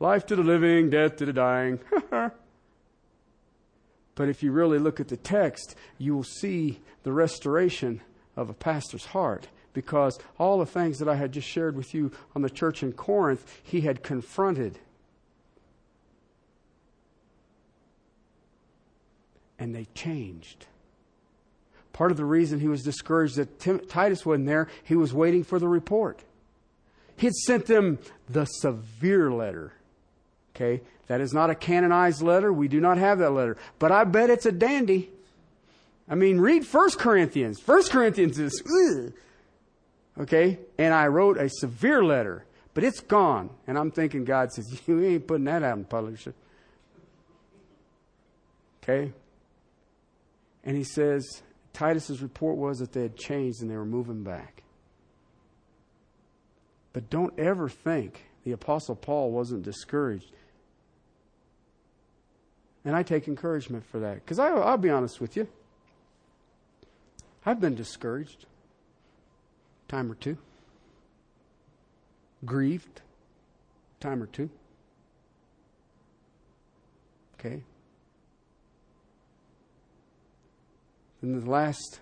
Life 0.00 0.26
to 0.26 0.36
the 0.36 0.42
living, 0.42 0.90
death 0.90 1.16
to 1.16 1.26
the 1.26 1.32
dying. 1.32 1.78
but 2.10 2.32
if 4.28 4.42
you 4.42 4.50
really 4.50 4.78
look 4.78 4.98
at 4.98 5.08
the 5.08 5.16
text, 5.16 5.76
you 5.98 6.14
will 6.16 6.24
see 6.24 6.80
the 7.04 7.12
restoration 7.12 8.00
of 8.36 8.50
a 8.50 8.54
pastor's 8.54 9.06
heart 9.06 9.46
because 9.74 10.18
all 10.38 10.58
the 10.58 10.64
things 10.64 10.98
that 11.00 11.08
I 11.08 11.16
had 11.16 11.32
just 11.32 11.46
shared 11.46 11.76
with 11.76 11.92
you 11.92 12.12
on 12.34 12.40
the 12.40 12.48
church 12.48 12.82
in 12.82 12.92
Corinth, 12.92 13.60
he 13.62 13.82
had 13.82 14.02
confronted. 14.02 14.78
And 19.58 19.74
they 19.74 19.88
changed. 19.94 20.66
Part 21.92 22.10
of 22.10 22.16
the 22.16 22.24
reason 22.24 22.60
he 22.60 22.68
was 22.68 22.82
discouraged 22.82 23.36
that 23.36 23.60
Tim, 23.60 23.80
Titus 23.80 24.24
wasn't 24.24 24.46
there, 24.46 24.68
he 24.82 24.96
was 24.96 25.12
waiting 25.12 25.44
for 25.44 25.58
the 25.58 25.68
report. 25.68 26.20
He 27.16 27.26
had 27.26 27.34
sent 27.34 27.66
them 27.66 27.98
the 28.28 28.46
severe 28.46 29.30
letter. 29.30 29.72
Okay? 30.54 30.82
That 31.06 31.20
is 31.20 31.32
not 31.32 31.50
a 31.50 31.54
canonized 31.54 32.22
letter. 32.22 32.52
We 32.52 32.68
do 32.68 32.80
not 32.80 32.98
have 32.98 33.18
that 33.18 33.30
letter. 33.30 33.56
But 33.78 33.92
I 33.92 34.04
bet 34.04 34.30
it's 34.30 34.46
a 34.46 34.52
dandy. 34.52 35.10
I 36.08 36.14
mean, 36.14 36.40
read 36.40 36.64
1 36.64 36.90
Corinthians. 36.92 37.60
1 37.64 37.84
Corinthians 37.84 38.38
is, 38.38 38.62
ugh. 38.62 39.12
Okay? 40.18 40.58
And 40.78 40.94
I 40.94 41.06
wrote 41.08 41.38
a 41.38 41.48
severe 41.48 42.04
letter, 42.04 42.44
but 42.72 42.84
it's 42.84 43.00
gone. 43.00 43.50
And 43.66 43.78
I'm 43.78 43.90
thinking 43.90 44.24
God 44.24 44.52
says, 44.52 44.80
You 44.86 45.02
ain't 45.04 45.26
putting 45.26 45.44
that 45.44 45.62
out 45.62 45.78
in 45.78 45.84
public. 45.84 46.18
Okay? 48.82 49.12
And 50.64 50.76
he 50.76 50.84
says, 50.84 51.42
Titus's 51.72 52.22
report 52.22 52.56
was 52.56 52.78
that 52.78 52.92
they 52.92 53.02
had 53.02 53.16
changed 53.16 53.60
and 53.60 53.70
they 53.70 53.76
were 53.76 53.84
moving 53.84 54.22
back. 54.22 54.62
But 56.92 57.10
don't 57.10 57.36
ever 57.38 57.68
think 57.68 58.24
the 58.44 58.52
Apostle 58.52 58.94
Paul 58.94 59.32
wasn't 59.32 59.64
discouraged. 59.64 60.30
And 62.84 62.94
I 62.94 63.02
take 63.02 63.26
encouragement 63.26 63.84
for 63.84 63.98
that. 64.00 64.16
Because 64.16 64.38
I'll 64.38 64.76
be 64.76 64.90
honest 64.90 65.20
with 65.20 65.36
you. 65.36 65.48
I've 67.44 67.60
been 67.60 67.74
discouraged 67.74 68.46
time 69.94 70.10
or 70.10 70.16
two. 70.16 70.36
Grieved, 72.44 73.00
time 74.00 74.20
or 74.20 74.26
two. 74.26 74.50
Okay? 77.38 77.62
And 81.22 81.40
the 81.40 81.48
last 81.48 82.00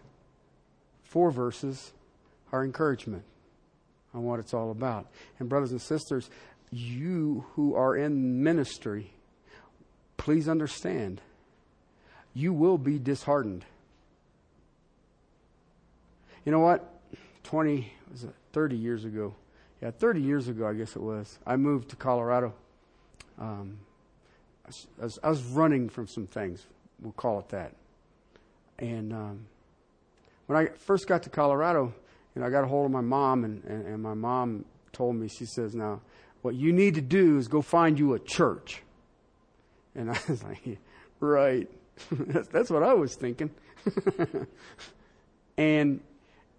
four 1.04 1.30
verses 1.30 1.92
are 2.50 2.64
encouragement 2.64 3.24
on 4.14 4.22
what 4.22 4.40
it's 4.40 4.54
all 4.54 4.70
about. 4.70 5.06
And, 5.38 5.50
brothers 5.50 5.70
and 5.70 5.80
sisters, 5.80 6.30
you 6.70 7.44
who 7.52 7.74
are 7.74 7.94
in 7.94 8.42
ministry, 8.42 9.12
please 10.16 10.48
understand, 10.48 11.20
you 12.32 12.54
will 12.54 12.78
be 12.78 12.98
disheartened. 12.98 13.66
You 16.46 16.52
know 16.52 16.60
what? 16.60 16.91
20, 17.52 17.92
was 18.10 18.24
it 18.24 18.34
30 18.54 18.76
years 18.76 19.04
ago? 19.04 19.34
Yeah, 19.82 19.90
30 19.90 20.22
years 20.22 20.48
ago, 20.48 20.66
I 20.66 20.72
guess 20.72 20.96
it 20.96 21.02
was. 21.02 21.38
I 21.46 21.56
moved 21.56 21.90
to 21.90 21.96
Colorado. 21.96 22.54
Um, 23.38 23.76
I, 24.64 24.68
was, 25.02 25.18
I, 25.22 25.28
was, 25.28 25.42
running 25.42 25.90
from 25.90 26.06
some 26.06 26.26
things, 26.26 26.64
we'll 27.02 27.12
call 27.12 27.40
it 27.40 27.50
that. 27.50 27.74
And 28.78 29.12
um, 29.12 29.46
when 30.46 30.58
I 30.58 30.68
first 30.78 31.06
got 31.06 31.24
to 31.24 31.28
Colorado, 31.28 31.92
you 32.34 32.40
know, 32.40 32.48
I 32.48 32.50
got 32.50 32.64
a 32.64 32.66
hold 32.66 32.86
of 32.86 32.90
my 32.90 33.02
mom, 33.02 33.44
and, 33.44 33.62
and, 33.64 33.86
and 33.86 34.02
my 34.02 34.14
mom 34.14 34.64
told 34.94 35.16
me, 35.16 35.28
she 35.28 35.44
says, 35.44 35.74
now, 35.74 36.00
what 36.40 36.54
you 36.54 36.72
need 36.72 36.94
to 36.94 37.02
do 37.02 37.36
is 37.36 37.48
go 37.48 37.60
find 37.60 37.98
you 37.98 38.14
a 38.14 38.18
church. 38.18 38.82
And 39.94 40.10
I 40.10 40.18
was 40.26 40.42
like, 40.42 40.64
yeah, 40.64 40.76
right. 41.20 41.68
that's, 42.12 42.48
that's 42.48 42.70
what 42.70 42.82
I 42.82 42.94
was 42.94 43.14
thinking. 43.14 43.50
and 45.58 46.00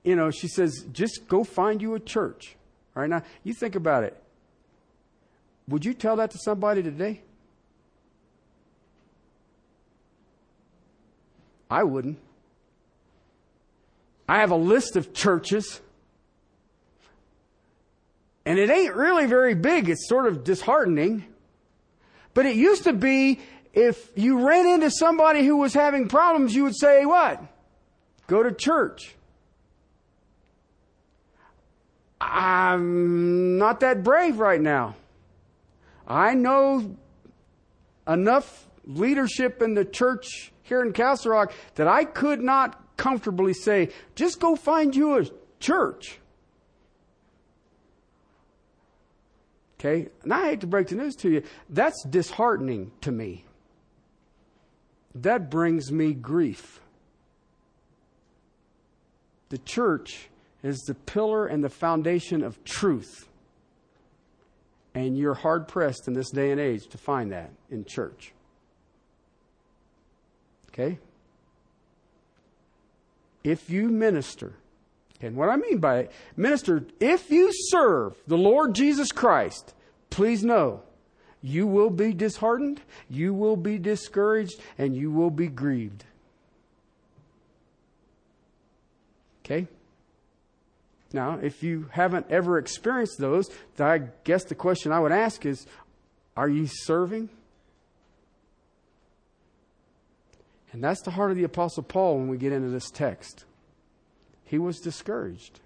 you 0.04 0.16
know, 0.16 0.32
she 0.32 0.47
says, 0.47 0.86
just 0.91 1.28
go 1.28 1.43
find 1.43 1.82
you 1.82 1.95
a 1.95 1.99
church. 1.99 2.56
All 2.95 3.01
right, 3.01 3.10
now 3.10 3.24
you 3.43 3.54
think 3.54 3.76
about 3.76 4.04
it. 4.04 4.22
Would 5.68 5.86
you 5.86 5.93
tell 5.93 6.18
that 6.18 6.32
to 6.32 6.38
somebody 6.38 6.84
today? 6.84 7.22
I 11.70 11.84
wouldn't. 11.84 12.20
I 14.28 14.39
have 14.39 14.51
a 14.51 14.56
list 14.56 14.95
of 14.95 15.14
churches. 15.14 15.82
And 18.45 18.60
it 18.60 18.70
ain't 18.70 18.93
really 18.93 19.26
very 19.26 19.56
big. 19.56 19.89
It's 19.89 20.08
sort 20.08 20.28
of 20.28 20.43
disheartening. 20.43 21.26
But 22.34 22.45
it 22.45 22.56
used 22.56 22.84
to 22.84 22.93
be 22.93 23.39
if 23.74 24.12
you 24.16 24.45
ran 24.45 24.68
into 24.68 24.91
somebody 24.91 25.45
who 25.45 25.58
was 25.58 25.74
having 25.74 26.08
problems, 26.08 26.54
you 26.54 26.64
would 26.64 26.76
say, 26.76 27.06
what? 27.06 27.41
Go 28.28 28.43
to 28.43 28.51
church. 28.51 29.16
I'm 32.32 33.57
not 33.57 33.82
that 33.82 34.03
brave 34.03 34.39
right 34.39 34.61
now. 34.61 34.95
I 36.07 36.34
know 36.34 36.95
enough 38.07 38.67
leadership 38.86 39.61
in 39.61 39.74
the 39.74 39.86
church 39.86 40.51
here 40.63 40.82
in 40.82 40.93
Castle 40.93 41.32
Rock 41.32 41.53
that 41.76 41.88
I 41.88 42.05
could 42.05 42.41
not 42.41 42.97
comfortably 42.97 43.53
say, 43.53 43.89
just 44.15 44.39
go 44.39 44.55
find 44.55 44.95
you 44.95 45.19
a 45.19 45.26
church. 45.59 46.19
Okay? 49.80 50.09
And 50.24 50.34
I 50.34 50.49
hate 50.49 50.61
to 50.61 50.67
break 50.67 50.88
the 50.88 50.95
news 50.95 51.15
to 51.17 51.30
you. 51.30 51.43
That's 51.69 52.03
disheartening 52.05 52.91
to 53.01 53.11
me. 53.11 53.45
That 55.15 55.49
brings 55.49 55.91
me 55.91 56.13
grief. 56.13 56.80
The 59.49 59.57
church 59.59 60.30
is 60.64 60.80
the 60.80 60.93
pillar 60.93 61.45
and 61.45 61.64
the 61.64 61.70
foundation 61.70 62.43
of 62.43 62.64
truth. 62.64 63.28
And 64.95 65.18
you're 65.18 65.34
hard 65.34 65.68
pressed 65.68 66.07
in 66.07 66.14
this 66.14 66.30
day 66.30 66.51
and 66.51 66.59
age 66.59 66.88
to 66.88 66.97
find 66.97 67.32
that 67.32 67.51
in 67.70 67.84
church. 67.84 68.32
Okay? 70.70 70.97
If 73.43 73.70
you 73.70 73.89
minister, 73.89 74.53
and 75.22 75.36
what 75.36 75.49
I 75.49 75.57
mean 75.57 75.80
by 75.80 75.99
it, 75.99 76.11
minister, 76.38 76.86
if 76.99 77.30
you 77.30 77.49
serve 77.51 78.16
the 78.28 78.38
Lord 78.38 78.74
Jesus 78.74 79.11
Christ, 79.11 79.74
please 80.09 80.43
know 80.43 80.82
you 81.41 81.68
will 81.68 81.89
be 81.89 82.14
disheartened, 82.14 82.82
you 83.09 83.34
will 83.34 83.57
be 83.57 83.78
discouraged, 83.78 84.61
and 84.78 84.95
you 84.95 85.11
will 85.11 85.30
be 85.30 85.47
grieved. 85.47 86.05
Okay? 89.43 89.68
Now, 91.14 91.38
if 91.39 91.61
you 91.61 91.89
haven't 91.91 92.26
ever 92.32 92.57
experienced 92.57 93.20
those, 93.20 93.49
I 93.78 94.01
guess 94.24 94.43
the 94.43 94.55
question 94.55 94.91
I 94.91 94.99
would 94.99 95.11
ask 95.11 95.45
is 95.45 95.68
are 96.36 96.49
you 96.49 96.66
serving? 96.68 97.30
And 100.72 100.84
that's 100.84 101.01
the 101.03 101.11
heart 101.11 101.30
of 101.30 101.38
the 101.38 101.43
Apostle 101.43 101.84
Paul 101.84 102.18
when 102.18 102.28
we 102.28 102.38
get 102.38 102.51
into 102.51 102.70
this 102.70 102.89
text. 102.89 103.45
He 104.43 104.57
was 104.57 104.80
discouraged. 104.80 105.59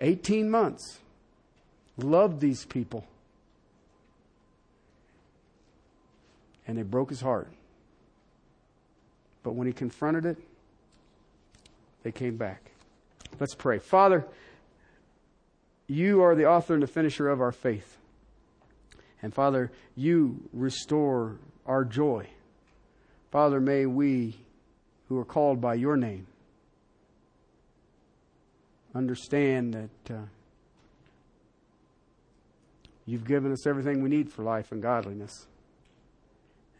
18 0.00 0.48
months. 0.48 1.00
Loved 1.96 2.40
these 2.40 2.64
people. 2.64 3.04
And 6.68 6.78
they 6.78 6.82
broke 6.82 7.10
his 7.10 7.20
heart. 7.20 7.50
But 9.42 9.54
when 9.54 9.66
he 9.66 9.72
confronted 9.72 10.24
it, 10.24 10.38
they 12.04 12.12
came 12.12 12.36
back. 12.36 12.71
Let's 13.42 13.56
pray. 13.56 13.80
Father, 13.80 14.24
you 15.88 16.22
are 16.22 16.36
the 16.36 16.46
author 16.46 16.74
and 16.74 16.82
the 16.84 16.86
finisher 16.86 17.28
of 17.28 17.40
our 17.40 17.50
faith. 17.50 17.98
And 19.20 19.34
Father, 19.34 19.72
you 19.96 20.48
restore 20.52 21.38
our 21.66 21.84
joy. 21.84 22.28
Father, 23.32 23.58
may 23.58 23.84
we 23.84 24.36
who 25.08 25.18
are 25.18 25.24
called 25.24 25.60
by 25.60 25.74
your 25.74 25.96
name 25.96 26.28
understand 28.94 29.74
that 29.74 30.14
uh, 30.14 30.20
you've 33.06 33.26
given 33.26 33.50
us 33.50 33.66
everything 33.66 34.04
we 34.04 34.08
need 34.08 34.30
for 34.30 34.44
life 34.44 34.70
and 34.70 34.80
godliness. 34.80 35.48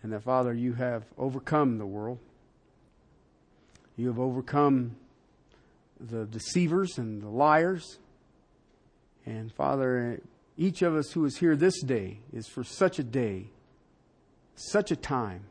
And 0.05 0.13
that, 0.13 0.23
Father, 0.23 0.55
you 0.55 0.75
have 0.75 1.03
overcome 1.19 1.79
the 1.79 1.87
world. 1.87 2.21
You 3.97 4.07
have 4.07 4.21
overcome 4.21 4.95
the 6.11 6.27
deceivers 6.27 6.99
and 6.99 7.23
the 7.23 7.29
liars. 7.29 7.99
And 9.25 9.53
Father, 9.53 10.21
each 10.57 10.83
of 10.83 10.95
us 10.95 11.13
who 11.13 11.25
is 11.25 11.39
here 11.39 11.57
this 11.57 11.81
day 11.83 12.19
is 12.33 12.49
for 12.49 12.65
such 12.65 12.99
a 12.99 13.05
day, 13.05 13.47
such 14.55 14.91
a 14.91 14.97
time 14.97 15.45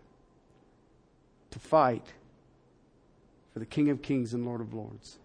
to 1.51 1.59
fight 1.59 2.13
for 3.53 3.59
the 3.59 3.65
King 3.65 3.89
of 3.89 4.01
Kings 4.01 4.33
and 4.33 4.45
Lord 4.45 4.61
of 4.61 4.73
Lords. 4.73 5.17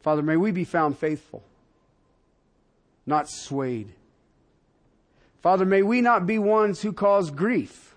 Father, 0.00 0.22
may 0.22 0.36
we 0.36 0.50
be 0.50 0.64
found 0.64 0.98
faithful, 0.98 1.42
not 3.06 3.28
swayed. 3.28 3.92
Father, 5.40 5.64
may 5.64 5.82
we 5.82 6.00
not 6.00 6.26
be 6.26 6.38
ones 6.38 6.82
who 6.82 6.92
cause 6.92 7.30
grief. 7.30 7.94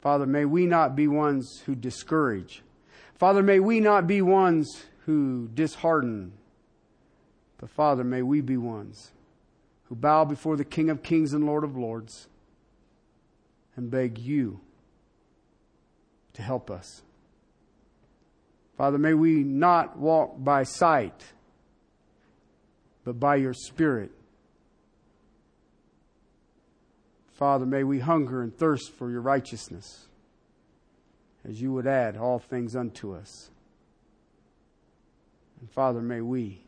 Father, 0.00 0.26
may 0.26 0.44
we 0.44 0.66
not 0.66 0.94
be 0.94 1.08
ones 1.08 1.62
who 1.64 1.74
discourage. 1.74 2.62
Father, 3.14 3.42
may 3.42 3.60
we 3.60 3.80
not 3.80 4.06
be 4.06 4.20
ones 4.20 4.84
who 5.06 5.48
dishearten, 5.54 6.32
but 7.58 7.70
Father, 7.70 8.02
may 8.02 8.22
we 8.22 8.40
be 8.40 8.56
ones 8.56 9.12
who 9.84 9.94
bow 9.94 10.24
before 10.24 10.56
the 10.56 10.64
King 10.64 10.90
of 10.90 11.02
Kings 11.02 11.32
and 11.32 11.46
Lord 11.46 11.62
of 11.62 11.76
Lords 11.76 12.28
and 13.76 13.90
beg 13.90 14.18
you 14.18 14.60
to 16.32 16.42
help 16.42 16.70
us. 16.70 17.02
Father, 18.76 18.98
may 18.98 19.14
we 19.14 19.44
not 19.44 19.96
walk 19.96 20.34
by 20.38 20.64
sight, 20.64 21.22
but 23.04 23.20
by 23.20 23.36
your 23.36 23.54
Spirit. 23.54 24.10
Father, 27.34 27.66
may 27.66 27.84
we 27.84 28.00
hunger 28.00 28.42
and 28.42 28.56
thirst 28.56 28.92
for 28.92 29.10
your 29.10 29.20
righteousness 29.20 30.08
as 31.46 31.60
you 31.60 31.72
would 31.72 31.86
add 31.86 32.16
all 32.16 32.38
things 32.38 32.74
unto 32.74 33.14
us. 33.14 33.50
And 35.60 35.70
Father, 35.70 36.00
may 36.00 36.20
we 36.20 36.62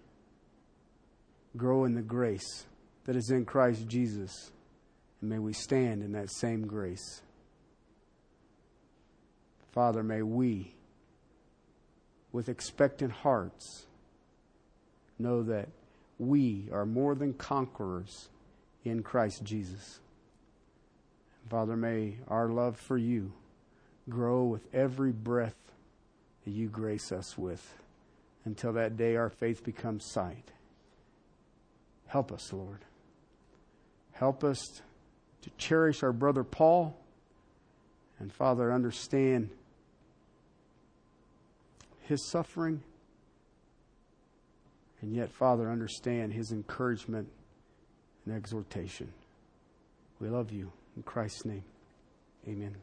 grow 1.56 1.84
in 1.84 1.94
the 1.94 2.02
grace 2.02 2.66
that 3.04 3.16
is 3.16 3.30
in 3.30 3.44
Christ 3.44 3.86
Jesus, 3.86 4.50
and 5.20 5.30
may 5.30 5.38
we 5.38 5.52
stand 5.52 6.02
in 6.02 6.12
that 6.12 6.30
same 6.30 6.66
grace. 6.66 7.22
Father, 9.72 10.02
may 10.02 10.22
we, 10.22 10.74
with 12.32 12.48
expectant 12.48 13.12
hearts, 13.12 13.86
know 15.18 15.42
that 15.42 15.68
we 16.18 16.68
are 16.72 16.86
more 16.86 17.14
than 17.14 17.34
conquerors 17.34 18.28
in 18.84 19.02
Christ 19.02 19.44
Jesus. 19.44 20.00
Father, 21.48 21.76
may 21.76 22.16
our 22.28 22.48
love 22.48 22.76
for 22.76 22.96
you 22.96 23.32
grow 24.08 24.44
with 24.44 24.62
every 24.74 25.12
breath 25.12 25.56
that 26.44 26.50
you 26.50 26.68
grace 26.68 27.10
us 27.12 27.36
with 27.36 27.74
until 28.44 28.72
that 28.74 28.96
day 28.96 29.16
our 29.16 29.30
faith 29.30 29.64
becomes 29.64 30.04
sight. 30.04 30.52
Help 32.06 32.30
us, 32.30 32.52
Lord. 32.52 32.84
Help 34.12 34.44
us 34.44 34.80
to 35.42 35.50
cherish 35.58 36.02
our 36.02 36.12
brother 36.12 36.44
Paul 36.44 36.96
and, 38.18 38.32
Father, 38.32 38.72
understand 38.72 39.50
his 42.02 42.24
suffering 42.30 42.82
and 45.02 45.14
yet, 45.14 45.30
Father, 45.30 45.70
understand 45.70 46.32
his 46.32 46.52
encouragement 46.52 47.28
and 48.24 48.34
exhortation. 48.34 49.12
We 50.20 50.28
love 50.28 50.50
you. 50.50 50.72
In 50.96 51.02
Christ's 51.02 51.44
name, 51.44 51.64
amen. 52.48 52.74